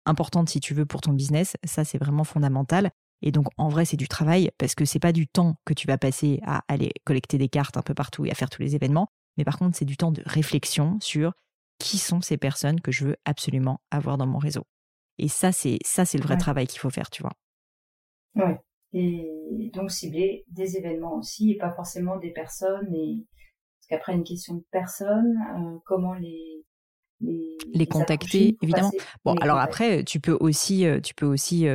importantes 0.06 0.50
si 0.50 0.60
tu 0.60 0.74
veux 0.74 0.86
pour 0.86 1.02
ton 1.02 1.14
business, 1.14 1.58
ça 1.64 1.84
c'est 1.84 1.98
vraiment 1.98 2.24
fondamental. 2.24 2.92
Et 3.22 3.32
donc 3.32 3.48
en 3.58 3.70
vrai 3.70 3.86
c'est 3.86 3.98
du 3.98 4.08
travail 4.08 4.50
parce 4.58 4.76
que 4.76 4.86
c'est 4.86 5.00
pas 5.00 5.12
du 5.12 5.28
temps 5.28 5.56
que 5.66 5.74
tu 5.74 5.88
vas 5.88 5.98
passer 5.98 6.40
à 6.46 6.64
aller 6.68 6.92
collecter 7.04 7.38
des 7.38 7.50
cartes 7.50 7.78
un 7.78 7.82
peu 7.82 7.94
partout 7.94 8.26
et 8.26 8.32
à 8.32 8.34
faire 8.34 8.50
tous 8.50 8.62
les 8.62 8.76
événements, 8.76 9.10
mais 9.38 9.44
par 9.44 9.60
contre 9.60 9.78
c'est 9.78 9.86
du 9.86 9.98
temps 9.98 10.12
de 10.12 10.24
réflexion 10.26 10.98
sur 11.02 11.34
qui 11.78 11.98
sont 11.98 12.22
ces 12.22 12.38
personnes 12.38 12.80
que 12.80 12.92
je 12.92 13.06
veux 13.06 13.16
absolument 13.26 13.82
avoir 13.92 14.18
dans 14.18 14.26
mon 14.26 14.40
réseau. 14.40 14.66
Et 15.18 15.28
ça 15.28 15.52
c'est 15.52 15.80
ça 15.86 16.06
c'est 16.06 16.18
le 16.18 16.24
vrai 16.24 16.38
travail 16.38 16.66
qu'il 16.66 16.80
faut 16.80 16.90
faire, 16.90 17.10
tu 17.10 17.22
vois. 17.22 17.34
Oui. 18.36 18.54
Et 18.94 19.72
donc 19.74 19.90
cibler 19.90 20.46
des 20.50 20.78
événements 20.78 21.16
aussi 21.16 21.52
et 21.52 21.58
pas 21.58 21.74
forcément 21.74 22.18
des 22.18 22.32
personnes. 22.32 22.94
Et 22.94 23.26
parce 23.80 23.88
qu'après 23.90 24.14
une 24.14 24.24
question 24.24 24.56
de 24.56 24.66
personnes, 24.72 25.38
euh, 25.58 25.78
comment 25.86 26.14
les 26.14 26.66
les, 27.74 27.86
contacter, 27.86 28.58
évidemment. 28.64 28.90
Bon, 29.24 29.36
alors 29.36 29.60
après, 29.60 30.04
tu 30.04 30.20
peux 30.20 30.36
aussi, 30.40 30.88
tu 31.04 31.14
peux 31.14 31.28
aussi 31.28 31.68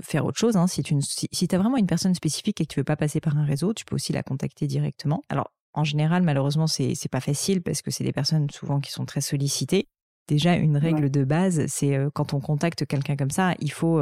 faire 0.00 0.24
autre 0.24 0.38
chose. 0.38 0.56
Hein. 0.56 0.68
Si 0.68 0.84
tu 0.84 0.94
si, 1.00 1.26
si 1.32 1.48
as 1.50 1.58
vraiment 1.58 1.76
une 1.76 1.88
personne 1.88 2.14
spécifique 2.14 2.60
et 2.60 2.66
que 2.66 2.72
tu 2.72 2.78
veux 2.78 2.84
pas 2.84 2.94
passer 2.94 3.18
par 3.18 3.36
un 3.36 3.44
réseau, 3.44 3.74
tu 3.74 3.84
peux 3.84 3.96
aussi 3.96 4.12
la 4.12 4.22
contacter 4.22 4.68
directement. 4.68 5.24
Alors, 5.28 5.50
en 5.72 5.82
général, 5.82 6.22
malheureusement, 6.22 6.68
c'est 6.68 6.94
c'est 6.94 7.10
pas 7.10 7.20
facile 7.20 7.62
parce 7.62 7.82
que 7.82 7.90
c'est 7.90 8.04
des 8.04 8.12
personnes 8.12 8.48
souvent 8.48 8.78
qui 8.78 8.92
sont 8.92 9.06
très 9.06 9.20
sollicitées. 9.20 9.88
Déjà, 10.28 10.54
une 10.54 10.76
règle 10.76 11.10
de 11.10 11.24
base, 11.24 11.66
c'est 11.66 11.98
quand 12.14 12.32
on 12.32 12.38
contacte 12.38 12.86
quelqu'un 12.86 13.16
comme 13.16 13.32
ça, 13.32 13.54
il 13.58 13.72
faut 13.72 14.00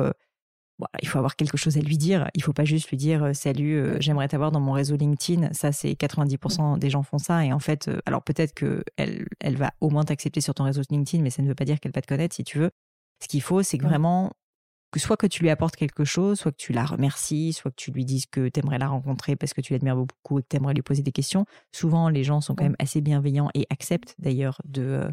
il 1.02 1.08
faut 1.08 1.18
avoir 1.18 1.36
quelque 1.36 1.56
chose 1.56 1.76
à 1.76 1.80
lui 1.80 1.96
dire. 1.96 2.28
Il 2.34 2.42
faut 2.42 2.52
pas 2.52 2.64
juste 2.64 2.90
lui 2.90 2.96
dire 2.96 3.22
euh, 3.22 3.32
salut, 3.32 3.76
euh, 3.76 3.96
j'aimerais 4.00 4.28
t'avoir 4.28 4.50
dans 4.50 4.60
mon 4.60 4.72
réseau 4.72 4.96
LinkedIn. 4.96 5.52
Ça, 5.52 5.72
c'est 5.72 5.92
90% 5.92 6.78
des 6.78 6.90
gens 6.90 7.02
font 7.02 7.18
ça. 7.18 7.44
Et 7.44 7.52
en 7.52 7.58
fait, 7.58 7.88
euh, 7.88 8.00
alors 8.06 8.22
peut-être 8.22 8.54
que 8.54 8.84
elle, 8.96 9.26
elle 9.40 9.56
va 9.56 9.72
au 9.80 9.90
moins 9.90 10.04
t'accepter 10.04 10.40
sur 10.40 10.54
ton 10.54 10.64
réseau 10.64 10.82
LinkedIn, 10.90 11.22
mais 11.22 11.30
ça 11.30 11.42
ne 11.42 11.48
veut 11.48 11.54
pas 11.54 11.64
dire 11.64 11.80
qu'elle 11.80 11.92
va 11.92 12.02
te 12.02 12.06
connaître 12.06 12.34
si 12.34 12.44
tu 12.44 12.58
veux. 12.58 12.70
Ce 13.22 13.28
qu'il 13.28 13.42
faut, 13.42 13.62
c'est 13.62 13.78
que 13.78 13.84
vraiment 13.84 14.32
que 14.90 15.00
soit 15.00 15.16
que 15.16 15.26
tu 15.26 15.42
lui 15.42 15.50
apportes 15.50 15.76
quelque 15.76 16.04
chose, 16.04 16.38
soit 16.38 16.52
que 16.52 16.56
tu 16.56 16.72
la 16.72 16.84
remercies, 16.84 17.52
soit 17.52 17.70
que 17.70 17.76
tu 17.76 17.90
lui 17.90 18.04
dises 18.04 18.26
que 18.26 18.48
tu 18.48 18.60
aimerais 18.60 18.78
la 18.78 18.88
rencontrer 18.88 19.34
parce 19.34 19.52
que 19.52 19.60
tu 19.60 19.72
l'admires 19.72 19.96
beaucoup 19.96 20.38
et 20.38 20.42
que 20.42 20.48
tu 20.48 20.56
aimerais 20.56 20.74
lui 20.74 20.82
poser 20.82 21.02
des 21.02 21.12
questions. 21.12 21.46
Souvent, 21.72 22.08
les 22.08 22.22
gens 22.22 22.40
sont 22.40 22.54
quand 22.54 22.64
même 22.64 22.76
assez 22.78 23.00
bienveillants 23.00 23.50
et 23.54 23.66
acceptent 23.70 24.14
d'ailleurs 24.18 24.60
de, 24.64 25.08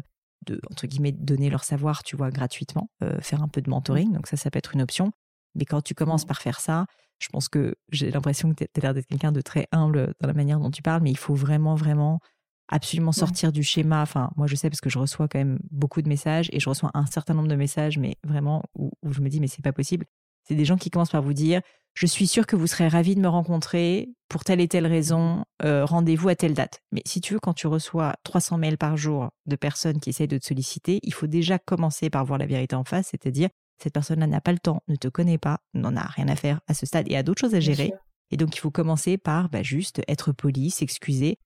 de 0.46 0.60
entre 0.70 0.86
guillemets 0.86 1.12
donner 1.12 1.50
leur 1.50 1.64
savoir, 1.64 2.04
tu 2.04 2.16
vois, 2.16 2.30
gratuitement, 2.30 2.90
faire 3.20 3.42
un 3.42 3.48
peu 3.48 3.60
de 3.60 3.70
mentoring. 3.70 4.12
Donc 4.12 4.28
ça, 4.28 4.36
ça 4.36 4.50
peut 4.50 4.58
être 4.58 4.74
une 4.74 4.82
option. 4.82 5.12
Mais 5.54 5.64
quand 5.64 5.82
tu 5.82 5.94
commences 5.94 6.24
par 6.24 6.40
faire 6.40 6.60
ça, 6.60 6.86
je 7.18 7.28
pense 7.28 7.48
que 7.48 7.76
j'ai 7.90 8.10
l'impression 8.10 8.52
que 8.52 8.64
tu 8.64 8.70
as 8.76 8.80
l'air 8.80 8.94
d'être 8.94 9.06
quelqu'un 9.06 9.32
de 9.32 9.40
très 9.40 9.68
humble 9.70 10.14
dans 10.20 10.26
la 10.26 10.34
manière 10.34 10.58
dont 10.58 10.70
tu 10.70 10.82
parles, 10.82 11.02
mais 11.02 11.10
il 11.10 11.18
faut 11.18 11.34
vraiment, 11.34 11.74
vraiment 11.74 12.20
absolument 12.68 13.12
sortir 13.12 13.52
du 13.52 13.62
schéma. 13.62 14.02
Enfin, 14.02 14.30
moi, 14.36 14.46
je 14.46 14.56
sais 14.56 14.70
parce 14.70 14.80
que 14.80 14.90
je 14.90 14.98
reçois 14.98 15.28
quand 15.28 15.38
même 15.38 15.58
beaucoup 15.70 16.02
de 16.02 16.08
messages 16.08 16.48
et 16.52 16.58
je 16.58 16.68
reçois 16.68 16.90
un 16.94 17.06
certain 17.06 17.34
nombre 17.34 17.48
de 17.48 17.54
messages, 17.54 17.98
mais 17.98 18.16
vraiment 18.24 18.62
où, 18.74 18.90
je 19.08 19.20
me 19.20 19.28
dis, 19.28 19.40
mais 19.40 19.46
c'est 19.46 19.62
pas 19.62 19.72
possible. 19.72 20.06
C'est 20.48 20.54
des 20.54 20.64
gens 20.64 20.76
qui 20.76 20.90
commencent 20.90 21.10
par 21.10 21.22
vous 21.22 21.34
dire, 21.34 21.60
je 21.94 22.06
suis 22.06 22.26
sûr 22.26 22.46
que 22.46 22.56
vous 22.56 22.66
serez 22.66 22.88
ravi 22.88 23.14
de 23.14 23.20
me 23.20 23.28
rencontrer 23.28 24.08
pour 24.28 24.42
telle 24.42 24.60
et 24.60 24.68
telle 24.68 24.86
raison, 24.86 25.44
euh, 25.62 25.84
rendez-vous 25.84 26.30
à 26.30 26.34
telle 26.34 26.54
date. 26.54 26.80
Mais 26.90 27.02
si 27.04 27.20
tu 27.20 27.34
veux, 27.34 27.40
quand 27.40 27.52
tu 27.52 27.66
reçois 27.66 28.14
300 28.24 28.56
mails 28.58 28.78
par 28.78 28.96
jour 28.96 29.28
de 29.46 29.56
personnes 29.56 30.00
qui 30.00 30.10
essayent 30.10 30.26
de 30.26 30.38
te 30.38 30.46
solliciter, 30.46 30.98
il 31.02 31.12
faut 31.12 31.26
déjà 31.26 31.58
commencer 31.58 32.08
par 32.08 32.24
voir 32.24 32.38
la 32.38 32.46
vérité 32.46 32.74
en 32.74 32.84
face, 32.84 33.08
c'est-à-dire 33.10 33.50
cette 33.82 33.94
personne-là 33.94 34.26
n'a 34.26 34.40
pas 34.40 34.52
le 34.52 34.58
temps, 34.58 34.82
ne 34.88 34.96
te 34.96 35.08
connaît 35.08 35.38
pas, 35.38 35.60
n'en 35.74 35.96
a 35.96 36.02
rien 36.02 36.28
à 36.28 36.36
faire 36.36 36.60
à 36.66 36.74
ce 36.74 36.86
stade 36.86 37.10
et 37.10 37.16
a 37.16 37.22
d'autres 37.22 37.40
choses 37.40 37.54
à 37.54 37.60
gérer. 37.60 37.92
Et 38.30 38.36
donc, 38.36 38.56
il 38.56 38.60
faut 38.60 38.70
commencer 38.70 39.18
par 39.18 39.48
bah, 39.48 39.62
juste 39.62 40.00
être 40.08 40.32
poli, 40.32 40.70
s'excuser, 40.70 41.38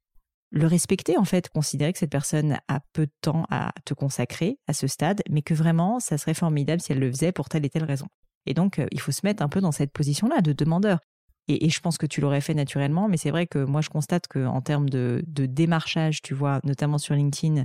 le 0.51 0.67
respecter 0.67 1.19
en 1.19 1.25
fait, 1.25 1.49
considérer 1.49 1.93
que 1.93 1.99
cette 1.99 2.11
personne 2.11 2.59
a 2.69 2.81
peu 2.93 3.07
de 3.07 3.13
temps 3.21 3.45
à 3.51 3.73
te 3.85 3.95
consacrer 3.95 4.59
à 4.67 4.73
ce 4.73 4.87
stade, 4.87 5.23
mais 5.29 5.43
que 5.43 5.55
vraiment, 5.55 5.99
ça 5.99 6.19
serait 6.19 6.35
formidable 6.35 6.81
si 6.81 6.93
elle 6.93 7.01
le 7.01 7.11
faisait 7.11 7.33
pour 7.33 7.49
telle 7.49 7.65
et 7.65 7.71
telle 7.71 7.85
raison. 7.85 8.07
Et 8.47 8.55
donc, 8.55 8.79
euh, 8.79 8.87
il 8.93 9.01
faut 9.01 9.13
se 9.13 9.23
mettre 9.25 9.43
un 9.43 9.49
peu 9.49 9.61
dans 9.61 9.73
cette 9.73 9.93
position-là 9.93 10.41
de 10.41 10.53
demandeur. 10.53 11.01
Et, 11.49 11.71
je 11.71 11.81
pense 11.81 11.97
que 11.97 12.07
tu 12.07 12.21
l'aurais 12.21 12.41
fait 12.41 12.55
naturellement, 12.55 13.09
mais 13.09 13.17
c'est 13.17 13.31
vrai 13.31 13.47
que 13.47 13.63
moi, 13.65 13.81
je 13.81 13.89
constate 13.89 14.27
qu'en 14.27 14.61
termes 14.63 14.89
de, 14.89 15.23
démarchage, 15.27 16.21
tu 16.21 16.35
vois, 16.35 16.61
notamment 16.65 16.99
sur 16.99 17.15
LinkedIn, 17.15 17.65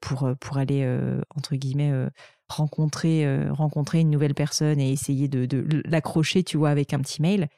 pour, 0.00 0.24
euh, 0.24 0.34
pour 0.34 0.58
aller, 0.58 0.86
entre 1.34 1.56
guillemets, 1.56 1.92
rencontrer, 2.50 3.24
euh, 3.24 3.52
rencontrer 3.52 4.00
une 4.00 4.10
nouvelle 4.10 4.34
personne 4.34 4.80
et 4.80 4.90
essayer 4.90 5.28
de, 5.28 5.66
l'accrocher, 5.84 6.44
tu 6.44 6.56
vois, 6.56 6.70
avec 6.70 6.92
un 6.92 6.98
petit 6.98 7.22
mail. 7.22 7.48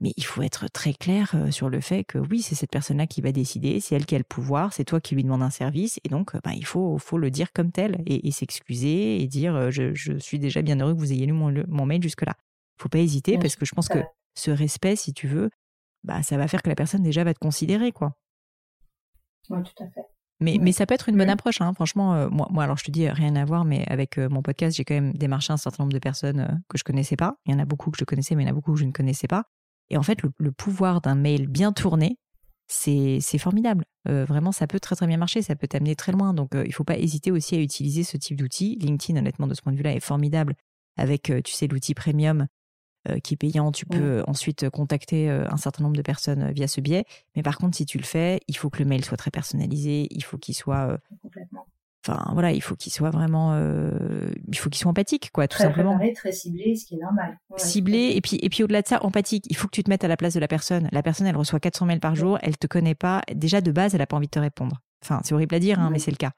Mais 0.00 0.12
il 0.16 0.24
faut 0.24 0.42
être 0.42 0.68
très 0.68 0.94
clair 0.94 1.32
euh, 1.34 1.50
sur 1.52 1.70
le 1.70 1.80
fait 1.80 2.02
que 2.02 2.18
oui, 2.18 2.42
c'est 2.42 2.56
cette 2.56 2.72
personne-là 2.72 3.06
qui 3.06 3.20
va 3.20 3.30
décider, 3.30 3.78
c'est 3.78 3.94
elle 3.94 4.04
qui 4.04 4.16
a 4.16 4.18
le 4.18 4.24
pouvoir, 4.24 4.72
c'est 4.72 4.84
toi 4.84 5.00
qui 5.00 5.14
lui 5.14 5.22
demande 5.22 5.42
un 5.42 5.50
service, 5.50 6.00
et 6.02 6.08
donc 6.08 6.34
bah, 6.42 6.54
il 6.54 6.66
faut, 6.66 6.98
faut 6.98 7.18
le 7.18 7.30
dire 7.30 7.52
comme 7.52 7.70
tel 7.70 8.02
et, 8.06 8.30
s'excuser 8.32 9.22
et 9.22 9.28
dire 9.28 9.54
euh, 9.54 9.70
je, 9.70 10.18
suis 10.18 10.40
déjà 10.40 10.60
bien 10.60 10.80
heureux 10.80 10.92
que 10.92 10.98
vous 10.98 11.12
ayez 11.12 11.26
lu 11.26 11.32
mon, 11.32 11.54
mon 11.68 11.86
mail 11.86 12.02
jusque-là. 12.02 12.34
Il 12.78 12.82
faut 12.82 12.88
pas 12.88 12.98
hésiter 12.98 13.38
parce 13.38 13.54
que 13.54 13.64
je 13.64 13.74
pense 13.74 13.88
que 13.88 14.00
ce 14.34 14.50
respect, 14.50 14.96
si 14.96 15.12
tu 15.12 15.28
veux, 15.28 15.50
bah, 16.02 16.24
ça 16.24 16.36
va 16.36 16.48
faire 16.48 16.62
que 16.62 16.68
la 16.68 16.74
personne 16.74 17.04
déjà 17.04 17.22
va 17.22 17.32
te 17.32 17.38
considérer, 17.38 17.92
quoi. 17.92 18.16
Oui, 19.50 19.62
tout 19.62 19.84
à 19.84 19.86
fait. 19.86 20.11
Mais, 20.42 20.58
mais 20.60 20.72
ça 20.72 20.86
peut 20.86 20.94
être 20.94 21.08
une 21.08 21.16
bonne 21.16 21.30
approche, 21.30 21.60
hein. 21.60 21.72
franchement. 21.74 22.14
Euh, 22.14 22.28
moi, 22.28 22.48
moi, 22.50 22.64
alors 22.64 22.76
je 22.76 22.84
te 22.84 22.90
dis, 22.90 23.08
rien 23.08 23.36
à 23.36 23.44
voir, 23.44 23.64
mais 23.64 23.84
avec 23.88 24.18
euh, 24.18 24.28
mon 24.28 24.42
podcast, 24.42 24.76
j'ai 24.76 24.84
quand 24.84 24.94
même 24.94 25.12
démarché 25.12 25.52
un 25.52 25.56
certain 25.56 25.84
nombre 25.84 25.92
de 25.92 25.98
personnes 25.98 26.40
euh, 26.40 26.54
que 26.68 26.78
je 26.78 26.84
connaissais 26.84 27.16
pas. 27.16 27.36
Il 27.46 27.52
y 27.52 27.54
en 27.54 27.58
a 27.58 27.64
beaucoup 27.64 27.90
que 27.90 27.98
je 27.98 28.04
connaissais, 28.04 28.34
mais 28.34 28.42
il 28.42 28.46
y 28.46 28.48
en 28.48 28.52
a 28.52 28.54
beaucoup 28.54 28.72
que 28.72 28.78
je 28.78 28.84
ne 28.84 28.92
connaissais 28.92 29.28
pas. 29.28 29.44
Et 29.90 29.96
en 29.96 30.02
fait, 30.02 30.18
le, 30.22 30.52
pouvoir 30.52 31.00
d'un 31.00 31.14
mail 31.14 31.46
bien 31.48 31.72
tourné, 31.72 32.18
c'est 32.66 33.20
formidable. 33.38 33.84
vraiment, 34.06 34.50
ça 34.50 34.66
peut 34.66 34.80
très 34.80 34.96
très 34.96 35.06
bien 35.06 35.18
marcher, 35.18 35.42
ça 35.42 35.54
peut 35.54 35.68
t'amener 35.68 35.94
très 35.94 36.12
loin. 36.12 36.32
Donc, 36.32 36.52
il 36.54 36.72
faut 36.72 36.84
pas 36.84 36.96
hésiter 36.96 37.30
aussi 37.30 37.54
à 37.56 37.58
utiliser 37.58 38.02
ce 38.02 38.16
type 38.16 38.38
d'outil. 38.38 38.78
LinkedIn, 38.80 39.18
honnêtement, 39.18 39.46
de 39.46 39.52
ce 39.52 39.60
point 39.60 39.72
de 39.72 39.76
vue-là, 39.76 39.92
est 39.92 40.00
formidable 40.00 40.54
avec, 40.96 41.30
tu 41.44 41.52
sais, 41.52 41.66
l'outil 41.66 41.92
premium 41.92 42.42
euh, 42.42 42.46
qui 43.22 43.34
est 43.34 43.36
payant, 43.36 43.72
tu 43.72 43.86
peux 43.86 44.22
ensuite 44.26 44.68
contacter 44.70 45.30
euh, 45.30 45.44
un 45.50 45.56
certain 45.56 45.82
nombre 45.82 45.96
de 45.96 46.02
personnes 46.02 46.42
euh, 46.42 46.52
via 46.52 46.68
ce 46.68 46.80
biais. 46.80 47.04
Mais 47.36 47.42
par 47.42 47.58
contre, 47.58 47.76
si 47.76 47.86
tu 47.86 47.98
le 47.98 48.04
fais, 48.04 48.40
il 48.48 48.56
faut 48.56 48.70
que 48.70 48.78
le 48.78 48.88
mail 48.88 49.04
soit 49.04 49.16
très 49.16 49.30
personnalisé, 49.30 50.08
il 50.10 50.22
faut 50.22 50.38
qu'il 50.38 50.54
soit 50.54 50.98
Enfin 52.04 52.32
voilà, 52.32 52.50
il 52.50 52.60
faut 52.60 52.74
qu'il 52.74 52.92
soit 52.92 53.10
vraiment, 53.10 53.56
il 53.56 54.58
faut 54.58 54.68
qu'il 54.70 54.80
soit 54.80 54.90
empathique, 54.90 55.30
quoi, 55.32 55.46
tout 55.46 55.56
très 55.56 55.64
simplement. 55.64 55.94
Préparé, 55.94 56.12
très 56.14 56.32
ciblé, 56.32 56.74
ce 56.74 56.84
qui 56.84 56.96
est 56.96 56.98
normal. 56.98 57.38
ciblé 57.56 58.14
et 58.16 58.20
puis 58.20 58.40
et 58.42 58.48
puis 58.48 58.64
au-delà 58.64 58.82
de 58.82 58.88
ça, 58.88 59.04
empathique. 59.04 59.46
Il 59.50 59.56
faut 59.56 59.68
que 59.68 59.72
tu 59.72 59.84
te 59.84 59.90
mettes 59.90 60.02
à 60.02 60.08
la 60.08 60.16
place 60.16 60.34
de 60.34 60.40
la 60.40 60.48
personne. 60.48 60.88
La 60.90 61.04
personne, 61.04 61.28
elle 61.28 61.36
reçoit 61.36 61.60
400 61.60 61.86
mails 61.86 62.00
par 62.00 62.16
jour, 62.16 62.38
elle 62.42 62.58
te 62.58 62.66
connaît 62.66 62.96
pas. 62.96 63.22
Déjà 63.32 63.60
de 63.60 63.70
base, 63.70 63.94
elle 63.94 64.02
a 64.02 64.06
pas 64.06 64.16
envie 64.16 64.26
de 64.26 64.32
te 64.32 64.40
répondre. 64.40 64.80
Enfin, 65.04 65.20
c'est 65.22 65.34
horrible 65.34 65.54
à 65.54 65.60
dire, 65.60 65.78
hein, 65.78 65.90
mais 65.92 66.00
c'est 66.00 66.10
le 66.10 66.16
cas. 66.16 66.32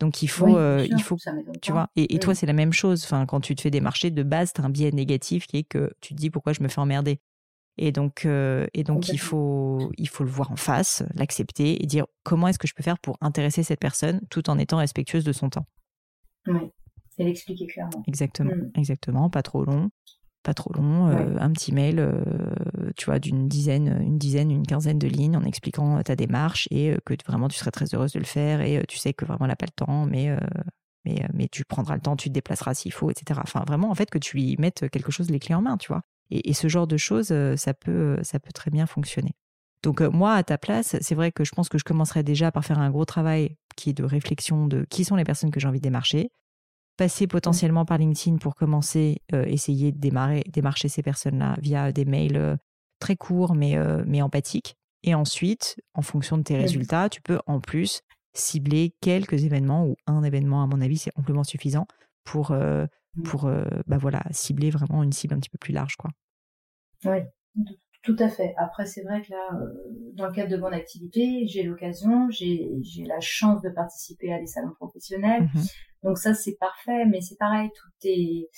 Donc 0.00 0.22
il 0.22 0.28
faut, 0.28 0.56
euh, 0.56 0.86
il 0.90 1.02
faut, 1.02 1.16
tu 1.60 1.72
vois. 1.72 1.90
Et, 1.94 2.18
toi, 2.18 2.34
c'est 2.34 2.46
la 2.46 2.54
même 2.54 2.72
chose. 2.72 3.04
Enfin, 3.04 3.26
quand 3.26 3.40
tu 3.40 3.54
te 3.54 3.60
fais 3.60 3.70
des 3.70 3.82
marchés 3.82 4.10
de 4.10 4.22
base, 4.22 4.52
tu 4.54 4.60
as 4.62 4.64
un 4.64 4.70
biais 4.70 4.90
négatif 4.90 5.46
qui 5.46 5.58
est 5.58 5.62
que 5.62 5.92
tu 6.00 6.14
te 6.14 6.18
dis 6.18 6.30
pourquoi 6.30 6.54
je 6.54 6.62
me 6.62 6.68
fais 6.68 6.80
emmerder. 6.80 7.20
Et 7.76 7.92
donc, 7.92 8.24
euh, 8.24 8.66
et 8.74 8.82
donc 8.82 9.08
il 9.10 9.18
faut, 9.18 9.92
il 9.96 10.08
faut 10.08 10.24
le 10.24 10.30
voir 10.30 10.50
en 10.50 10.56
face, 10.56 11.02
l'accepter 11.14 11.82
et 11.82 11.86
dire 11.86 12.06
comment 12.24 12.48
est-ce 12.48 12.58
que 12.58 12.66
je 12.66 12.74
peux 12.74 12.82
faire 12.82 12.98
pour 12.98 13.16
intéresser 13.20 13.62
cette 13.62 13.78
personne 13.78 14.20
tout 14.30 14.50
en 14.50 14.58
étant 14.58 14.78
respectueuse 14.78 15.24
de 15.24 15.32
son 15.32 15.50
temps. 15.50 15.66
Oui, 16.46 16.70
et 17.18 17.24
l'expliquer 17.24 17.66
clairement. 17.66 18.02
Exactement, 18.06 18.54
mm. 18.54 18.72
exactement, 18.74 19.30
pas 19.30 19.42
trop 19.42 19.64
long 19.64 19.90
pas 20.42 20.54
trop 20.54 20.72
long, 20.72 21.08
euh, 21.08 21.36
un 21.38 21.50
petit 21.52 21.72
mail, 21.72 21.98
euh, 21.98 22.22
tu 22.96 23.06
vois, 23.06 23.18
d'une 23.18 23.48
dizaine, 23.48 24.00
une 24.00 24.18
dizaine, 24.18 24.50
une 24.50 24.66
quinzaine 24.66 24.98
de 24.98 25.06
lignes 25.06 25.36
en 25.36 25.44
expliquant 25.44 25.98
euh, 25.98 26.02
ta 26.02 26.16
démarche 26.16 26.66
et 26.70 26.96
que 27.04 27.14
vraiment 27.26 27.48
tu 27.48 27.58
serais 27.58 27.70
très 27.70 27.94
heureuse 27.94 28.12
de 28.12 28.18
le 28.18 28.24
faire 28.24 28.60
et 28.60 28.82
tu 28.88 28.98
sais 28.98 29.12
que 29.12 29.24
vraiment 29.24 29.44
elle 29.44 29.50
n'a 29.50 29.56
pas 29.56 29.66
le 29.66 29.72
temps, 29.72 30.06
mais, 30.06 30.34
mais, 31.04 31.26
mais 31.34 31.48
tu 31.48 31.64
prendras 31.64 31.94
le 31.94 32.00
temps, 32.00 32.16
tu 32.16 32.28
te 32.28 32.34
déplaceras 32.34 32.74
s'il 32.74 32.92
faut, 32.92 33.10
etc. 33.10 33.40
Enfin, 33.42 33.64
vraiment, 33.66 33.90
en 33.90 33.94
fait, 33.94 34.10
que 34.10 34.18
tu 34.18 34.36
lui 34.36 34.56
mettes 34.58 34.88
quelque 34.90 35.12
chose 35.12 35.30
les 35.30 35.38
clés 35.38 35.54
en 35.54 35.62
main, 35.62 35.76
tu 35.76 35.88
vois. 35.88 36.02
Et, 36.30 36.54
ce 36.54 36.68
genre 36.68 36.86
de 36.86 36.96
choses, 36.96 37.34
ça 37.56 37.74
peut, 37.74 38.18
ça 38.22 38.38
peut 38.38 38.52
très 38.52 38.70
bien 38.70 38.86
fonctionner. 38.86 39.32
Donc 39.82 40.00
moi, 40.00 40.34
à 40.34 40.42
ta 40.42 40.58
place, 40.58 40.96
c'est 41.00 41.14
vrai 41.14 41.32
que 41.32 41.44
je 41.44 41.52
pense 41.52 41.68
que 41.68 41.78
je 41.78 41.84
commencerai 41.84 42.22
déjà 42.22 42.52
par 42.52 42.64
faire 42.64 42.78
un 42.78 42.90
gros 42.90 43.04
travail 43.04 43.56
qui 43.76 43.90
est 43.90 43.94
de 43.94 44.04
réflexion 44.04 44.66
de 44.66 44.86
qui 44.88 45.04
sont 45.04 45.16
les 45.16 45.24
personnes 45.24 45.50
que 45.50 45.58
j'ai 45.58 45.68
envie 45.68 45.80
de 45.80 45.84
démarcher, 45.84 46.30
passer 47.00 47.26
potentiellement 47.26 47.86
par 47.86 47.96
LinkedIn 47.96 48.36
pour 48.36 48.54
commencer, 48.54 49.22
euh, 49.32 49.46
essayer 49.46 49.90
de 49.90 49.98
démarrer, 49.98 50.44
démarcher 50.52 50.90
ces 50.90 51.02
personnes-là 51.02 51.56
via 51.62 51.92
des 51.92 52.04
mails 52.04 52.36
euh, 52.36 52.56
très 52.98 53.16
courts 53.16 53.54
mais, 53.54 53.78
euh, 53.78 54.04
mais 54.06 54.20
empathiques. 54.20 54.76
Et 55.02 55.14
ensuite, 55.14 55.80
en 55.94 56.02
fonction 56.02 56.36
de 56.36 56.42
tes 56.42 56.58
résultats, 56.58 57.08
tu 57.08 57.22
peux 57.22 57.40
en 57.46 57.58
plus 57.58 58.02
cibler 58.34 58.94
quelques 59.00 59.44
événements 59.44 59.86
ou 59.86 59.96
un 60.06 60.22
événement, 60.24 60.62
à 60.62 60.66
mon 60.66 60.82
avis, 60.82 60.98
c'est 60.98 61.10
amplement 61.16 61.42
suffisant 61.42 61.86
pour, 62.22 62.52
mmh. 62.52 63.22
pour 63.24 63.50
bah 63.86 63.96
voilà, 63.96 64.22
cibler 64.30 64.68
vraiment 64.68 65.02
une 65.02 65.12
cible 65.12 65.32
un 65.32 65.38
petit 65.38 65.48
peu 65.48 65.56
plus 65.56 65.72
large. 65.72 65.96
Quoi. 65.96 66.10
Oui, 67.06 67.20
tout 68.02 68.16
à 68.18 68.28
fait. 68.28 68.52
Après, 68.58 68.84
c'est 68.84 69.02
vrai 69.04 69.22
que 69.22 69.30
là, 69.30 69.58
dans 70.16 70.26
le 70.26 70.32
cadre 70.32 70.50
de 70.50 70.58
mon 70.58 70.70
activité, 70.70 71.46
j'ai 71.46 71.62
l'occasion, 71.62 72.28
j'ai 72.28 72.68
la 73.06 73.20
chance 73.20 73.62
de 73.62 73.70
participer 73.70 74.34
à 74.34 74.38
des 74.38 74.46
salons 74.46 74.74
professionnels. 74.74 75.44
Mmh 75.54 75.60
donc 76.02 76.18
ça, 76.18 76.34
c'est 76.34 76.56
parfait, 76.58 77.04
mais 77.06 77.20
c'est 77.20 77.36
pareil, 77.38 77.68
tout 77.74 78.08
est 78.08 78.48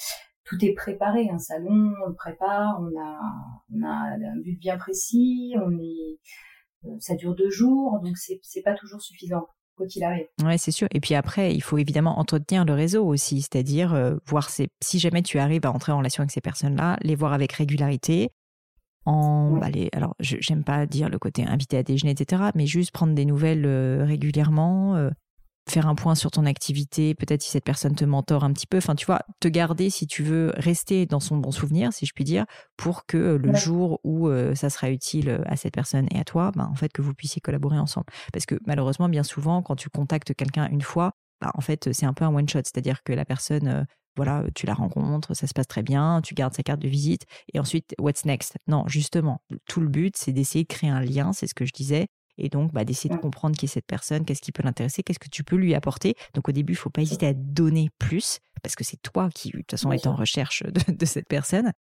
tout 0.44 0.64
est 0.64 0.74
préparé. 0.74 1.28
Un 1.31 1.38
salon, 1.38 1.94
on 2.05 2.09
le 2.09 2.14
prépare, 2.14 2.81
on 2.81 3.00
a 3.00 3.20
on 3.74 3.83
a 3.83 3.88
un 3.88 4.40
but 4.42 4.59
bien 4.59 4.76
précis, 4.76 5.55
on 5.57 5.72
est 5.78 6.18
euh, 6.85 6.96
ça 7.00 7.14
dure 7.14 7.35
deux 7.35 7.50
jours, 7.50 8.00
donc 8.02 8.16
c'est 8.16 8.40
c'est 8.42 8.62
pas 8.62 8.74
toujours 8.74 9.00
suffisant 9.02 9.46
quoi 9.76 9.87
qu'il 9.87 10.05
arrive. 10.05 10.26
Ouais, 10.44 10.59
c'est 10.59 10.70
sûr. 10.70 10.87
Et 10.92 11.00
puis 11.00 11.14
après, 11.14 11.55
il 11.55 11.62
faut 11.62 11.78
évidemment 11.78 12.18
entretenir 12.18 12.64
le 12.64 12.74
réseau 12.74 13.07
aussi, 13.07 13.40
c'est-à-dire 13.40 13.94
euh, 13.94 14.16
voir 14.26 14.50
ces, 14.50 14.68
si 14.83 14.98
jamais 14.98 15.22
tu 15.22 15.38
arrives 15.38 15.64
à 15.64 15.72
entrer 15.72 15.92
en 15.92 15.98
relation 15.98 16.22
avec 16.22 16.31
ces 16.31 16.40
personnes-là, 16.40 16.98
les 17.02 17.14
voir 17.14 17.33
avec 17.33 17.52
régularité. 17.52 18.31
En, 19.05 19.57
bah, 19.57 19.66
alors, 19.92 20.14
j'aime 20.20 20.62
pas 20.62 20.87
dire 20.87 21.09
le 21.09 21.18
côté 21.18 21.44
invité 21.44 21.76
à 21.76 21.83
déjeuner, 21.83 22.12
etc., 22.12 22.50
mais 22.55 22.66
juste 22.66 22.92
prendre 22.92 23.14
des 23.14 23.24
nouvelles 23.24 23.66
euh, 23.66 24.05
régulièrement, 24.05 25.11
faire 25.70 25.87
un 25.87 25.94
point 25.94 26.14
sur 26.14 26.31
ton 26.31 26.44
activité, 26.46 27.14
peut-être 27.14 27.42
si 27.42 27.51
cette 27.51 27.64
personne 27.64 27.94
te 27.94 28.05
mentore 28.05 28.44
un 28.44 28.53
petit 28.53 28.66
peu, 28.66 28.79
enfin 28.79 28.94
tu 28.94 29.07
vois, 29.07 29.20
te 29.40 29.48
garder 29.48 29.90
si 29.90 30.07
tu 30.07 30.22
veux 30.22 30.53
rester 30.57 31.07
dans 31.07 31.20
son 31.20 31.37
bon 31.37 31.51
souvenir, 31.51 31.92
si 31.92 32.07
je 32.07 32.12
puis 32.14 32.25
dire, 32.25 32.44
pour 32.77 33.07
que 33.07 33.16
euh, 33.16 33.38
le 33.38 33.55
jour 33.55 34.01
où 34.05 34.29
euh, 34.29 34.55
ça 34.55 34.70
sera 34.70 34.90
utile 34.90 35.29
euh, 35.29 35.42
à 35.46 35.57
cette 35.57 35.75
personne 35.75 36.07
et 36.11 36.18
à 36.18 36.25
toi, 36.25 36.51
ben, 36.57 36.68
en 36.70 36.75
fait 36.75 36.92
que 36.92 37.03
vous 37.03 37.14
puissiez 37.14 37.40
collaborer 37.40 37.79
ensemble. 37.79 38.07
Parce 38.33 38.46
que 38.46 38.57
malheureusement, 38.66 39.09
bien 39.09 39.22
souvent, 39.22 39.62
quand 39.62 39.77
tu 39.77 39.88
contactes 39.88 40.35
quelqu'un 40.35 40.68
une 40.70 40.83
fois, 40.83 41.12
bah, 41.40 41.53
en 41.55 41.61
fait, 41.61 41.92
c'est 41.92 42.07
un 42.07 42.12
peu 42.12 42.25
un 42.25 42.35
one 42.35 42.48
shot, 42.48 42.61
c'est-à-dire 42.64 43.03
que 43.05 43.12
la 43.12 43.25
personne 43.25 43.87
voilà, 44.16 44.44
tu 44.55 44.66
la 44.66 44.75
rencontres, 44.75 45.35
ça 45.35 45.46
se 45.46 45.55
passe 45.55 45.66
très 45.66 45.83
bien, 45.83 46.20
tu 46.22 46.35
gardes 46.35 46.53
sa 46.53 46.62
carte 46.62 46.81
de 46.81 46.88
visite, 46.88 47.22
et 47.55 47.59
ensuite, 47.59 47.94
what's 47.98 48.27
next? 48.27 48.59
Non, 48.66 48.87
justement, 48.87 49.42
tout 49.66 49.81
le 49.81 49.88
but, 49.88 50.16
c'est 50.18 50.33
d'essayer 50.33 50.64
de 50.64 50.68
créer 50.68 50.90
un 50.90 51.01
lien, 51.01 51.33
c'est 51.33 51.46
ce 51.46 51.55
que 51.55 51.64
je 51.64 51.72
disais, 51.72 52.09
et 52.38 52.48
donc 52.48 52.72
bah, 52.72 52.84
d'essayer 52.84 53.14
de 53.14 53.20
comprendre 53.20 53.56
qui 53.56 53.66
est 53.66 53.68
cette 53.68 53.86
personne, 53.86 54.24
qu'est-ce 54.24 54.40
qui 54.40 54.52
peut 54.52 54.62
l'intéresser, 54.62 55.02
qu'est-ce 55.02 55.18
que 55.18 55.28
tu 55.28 55.44
peux 55.44 55.56
lui 55.56 55.74
apporter. 55.74 56.14
Donc 56.34 56.48
au 56.48 56.52
début, 56.52 56.72
il 56.72 56.76
faut 56.76 56.90
pas 56.90 57.02
hésiter 57.02 57.26
à 57.26 57.34
donner 57.34 57.90
plus, 57.98 58.40
parce 58.62 58.74
que 58.74 58.84
c'est 58.84 59.00
toi 59.02 59.28
qui, 59.34 59.50
de 59.50 59.58
toute 59.58 59.70
façon, 59.70 59.92
est 59.92 60.06
en 60.06 60.14
recherche 60.14 60.62
de, 60.88 61.04
cette 61.04 61.28
personne. 61.28 61.72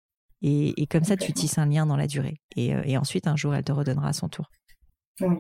Et, 0.43 0.87
comme 0.87 1.05
ça, 1.05 1.17
tu 1.17 1.33
tisses 1.33 1.59
un 1.59 1.67
lien 1.67 1.87
dans 1.87 1.97
la 1.97 2.07
durée. 2.07 2.41
Euh, 2.57 2.83
et, 2.85 2.97
ensuite, 2.97 3.27
un 3.27 3.37
jour, 3.37 3.55
elle 3.55 3.65
te 3.65 3.73
redonnera 3.73 4.09
à 4.09 4.13
son 4.13 4.29
tour. 4.29 4.51
Oui, 5.21 5.37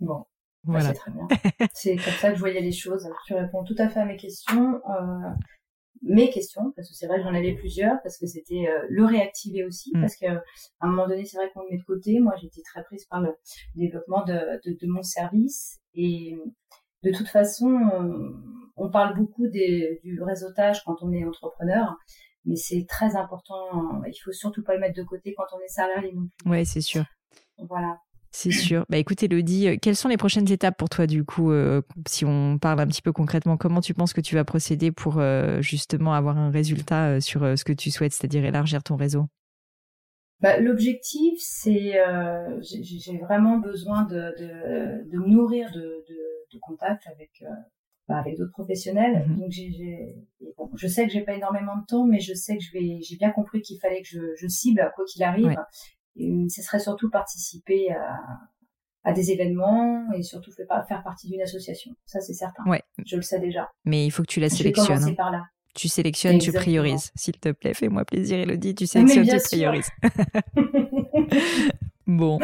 bon. 0.00 0.24
Bah, 0.64 0.78
voilà. 0.78 0.88
c'est 0.88 0.94
très 0.94 1.10
bien. 1.10 1.26
c'est 1.74 1.96
comme 1.96 2.14
ça 2.14 2.28
que 2.28 2.34
je 2.36 2.40
voyais 2.40 2.60
les 2.60 2.70
choses. 2.70 3.08
Tu 3.26 3.34
réponds 3.34 3.64
tout 3.64 3.74
à 3.78 3.88
fait 3.88 4.00
à 4.00 4.04
mes 4.04 4.16
questions. 4.16 4.80
Euh, 4.90 5.30
mes 6.02 6.30
questions, 6.30 6.72
parce 6.74 6.88
que 6.88 6.94
c'est 6.94 7.06
vrai 7.06 7.18
que 7.18 7.22
j'en 7.22 7.34
avais 7.34 7.54
plusieurs, 7.54 8.00
parce 8.02 8.18
que 8.18 8.26
c'était 8.26 8.66
euh, 8.68 8.86
le 8.88 9.04
réactiver 9.04 9.64
aussi, 9.64 9.90
mm. 9.94 10.00
parce 10.00 10.16
que 10.16 10.26
à 10.26 10.40
un 10.80 10.88
moment 10.88 11.06
donné, 11.06 11.24
c'est 11.24 11.36
vrai 11.36 11.50
qu'on 11.52 11.62
le 11.62 11.70
met 11.70 11.78
de 11.78 11.84
côté. 11.84 12.18
Moi, 12.20 12.34
j'étais 12.40 12.62
très 12.62 12.82
prise 12.84 13.04
par 13.06 13.20
le 13.20 13.34
développement 13.74 14.24
de, 14.24 14.60
de, 14.64 14.76
de, 14.80 14.86
mon 14.86 15.02
service, 15.02 15.80
et 15.94 16.36
de 17.02 17.12
toute 17.12 17.28
façon, 17.28 17.68
on, 18.76 18.90
parle 18.90 19.16
beaucoup 19.16 19.48
des, 19.48 20.00
du 20.02 20.22
réseautage 20.22 20.82
quand 20.84 20.96
on 21.02 21.12
est 21.12 21.24
entrepreneur, 21.24 21.96
mais 22.44 22.56
c'est 22.56 22.84
très 22.88 23.16
important. 23.16 24.02
Il 24.06 24.18
faut 24.22 24.32
surtout 24.32 24.62
pas 24.62 24.74
le 24.74 24.80
mettre 24.80 24.96
de 24.96 25.04
côté 25.04 25.34
quand 25.36 25.44
on 25.54 25.60
est 25.60 25.68
salarié 25.68 26.12
non 26.12 26.26
plus. 26.26 26.50
Ouais, 26.50 26.64
c'est 26.64 26.80
sûr. 26.80 27.04
Voilà. 27.58 27.98
C'est 28.32 28.50
sûr. 28.50 28.86
Bah 28.88 28.96
écoute, 28.96 29.22
Elodie, 29.22 29.68
euh, 29.68 29.76
quelles 29.80 29.94
sont 29.94 30.08
les 30.08 30.16
prochaines 30.16 30.50
étapes 30.50 30.78
pour 30.78 30.88
toi 30.88 31.06
du 31.06 31.22
coup 31.22 31.52
euh, 31.52 31.82
Si 32.08 32.24
on 32.24 32.58
parle 32.58 32.80
un 32.80 32.86
petit 32.86 33.02
peu 33.02 33.12
concrètement, 33.12 33.58
comment 33.58 33.82
tu 33.82 33.92
penses 33.92 34.14
que 34.14 34.22
tu 34.22 34.34
vas 34.34 34.44
procéder 34.44 34.90
pour 34.90 35.18
euh, 35.18 35.60
justement 35.60 36.14
avoir 36.14 36.38
un 36.38 36.50
résultat 36.50 37.20
sur 37.20 37.40
ce 37.56 37.62
que 37.62 37.74
tu 37.74 37.90
souhaites, 37.90 38.12
c'est-à-dire 38.12 38.44
élargir 38.44 38.82
ton 38.82 38.96
réseau? 38.96 39.26
Bah, 40.40 40.58
L'objectif, 40.58 41.34
c'est 41.38 42.00
j'ai 42.62 43.18
vraiment 43.18 43.58
besoin 43.58 44.04
de, 44.04 44.34
de, 45.10 45.28
nourrir 45.28 45.70
de, 45.72 46.04
de, 46.50 46.58
contacts 46.58 47.06
avec 47.06 47.44
bah, 48.08 48.16
avec 48.16 48.38
d'autres 48.38 48.52
professionnels. 48.52 49.26
Mm-hmm. 49.28 49.38
Donc 50.40 50.56
bon, 50.56 50.70
je 50.74 50.88
sais 50.88 51.06
que 51.06 51.12
j'ai 51.12 51.22
pas 51.22 51.34
énormément 51.34 51.76
de 51.76 51.84
temps, 51.86 52.06
mais 52.06 52.18
je 52.18 52.32
sais 52.32 52.56
que 52.56 52.62
je 52.62 52.72
vais, 52.72 52.98
j'ai 53.02 53.16
bien 53.16 53.30
compris 53.30 53.60
qu'il 53.60 53.78
fallait 53.78 54.00
que 54.00 54.08
je, 54.08 54.20
je 54.36 54.48
cible 54.48 54.90
quoi 54.96 55.04
qu'il 55.04 55.22
arrive. 55.22 55.54
Ce 56.16 56.62
serait 56.62 56.80
surtout 56.80 57.10
participer 57.10 57.92
à, 57.92 58.18
à 59.04 59.12
des 59.12 59.30
événements 59.30 60.12
et 60.12 60.22
surtout 60.22 60.50
faire 60.52 61.02
partie 61.02 61.28
d'une 61.28 61.42
association. 61.42 61.92
Ça, 62.06 62.20
c'est 62.20 62.34
certain. 62.34 62.64
Ouais. 62.66 62.82
Je 63.04 63.16
le 63.16 63.22
sais 63.22 63.40
déjà. 63.40 63.70
Mais 63.84 64.06
il 64.06 64.10
faut 64.10 64.22
que 64.22 64.28
tu 64.28 64.40
la 64.40 64.48
sélectionnes. 64.48 65.00
Je 65.00 65.06
vais 65.06 65.14
par 65.14 65.30
là. 65.30 65.44
Tu 65.74 65.88
sélectionnes, 65.88 66.38
tu 66.38 66.52
priorises. 66.52 67.10
S'il 67.14 67.38
te 67.38 67.50
plaît, 67.50 67.74
fais-moi 67.74 68.04
plaisir, 68.04 68.38
Elodie. 68.38 68.74
Tu 68.74 68.86
sélectionnes, 68.86 69.26
tu 69.26 69.38
priorises. 69.38 69.88
bon. 72.06 72.38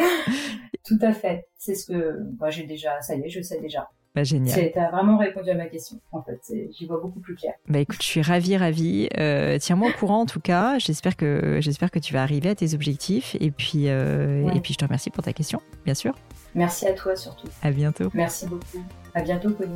Tout 0.83 0.97
à 1.01 1.13
fait. 1.13 1.47
C'est 1.55 1.75
ce 1.75 1.85
que 1.85 2.17
moi 2.39 2.49
j'ai 2.49 2.63
déjà. 2.63 2.99
Ça 3.01 3.15
y 3.15 3.21
est, 3.21 3.29
je 3.29 3.41
sais 3.41 3.61
déjà. 3.61 3.87
Bah, 4.15 4.23
génial. 4.23 4.71
Tu 4.71 4.79
as 4.79 4.89
vraiment 4.89 5.17
répondu 5.17 5.49
à 5.49 5.55
ma 5.55 5.65
question. 5.67 5.99
En 6.11 6.23
fait, 6.23 6.41
j'y 6.71 6.87
vois 6.87 6.99
beaucoup 6.99 7.19
plus 7.19 7.35
clair. 7.35 7.53
Bah 7.67 7.79
écoute, 7.79 8.01
je 8.01 8.07
suis 8.07 8.21
ravie, 8.21 8.57
ravie. 8.57 9.07
Euh, 9.19 9.57
Tiens-moi 9.59 9.89
au 9.89 9.93
courant 9.93 10.21
en 10.21 10.25
tout 10.25 10.39
cas. 10.39 10.79
J'espère 10.79 11.15
que 11.15 11.59
que 11.91 11.99
tu 11.99 12.13
vas 12.13 12.23
arriver 12.23 12.49
à 12.49 12.55
tes 12.55 12.73
objectifs. 12.73 13.35
Et 13.39 13.51
puis 13.51 13.87
euh, 13.87 14.49
et 14.53 14.59
puis 14.59 14.73
je 14.73 14.79
te 14.79 14.85
remercie 14.85 15.09
pour 15.09 15.23
ta 15.23 15.33
question, 15.33 15.61
bien 15.85 15.93
sûr. 15.93 16.15
Merci 16.55 16.87
à 16.87 16.93
toi 16.93 17.15
surtout. 17.15 17.47
À 17.61 17.71
bientôt. 17.71 18.09
Merci 18.13 18.47
beaucoup. 18.47 18.83
À 19.13 19.21
bientôt, 19.21 19.51
Pauline. 19.51 19.75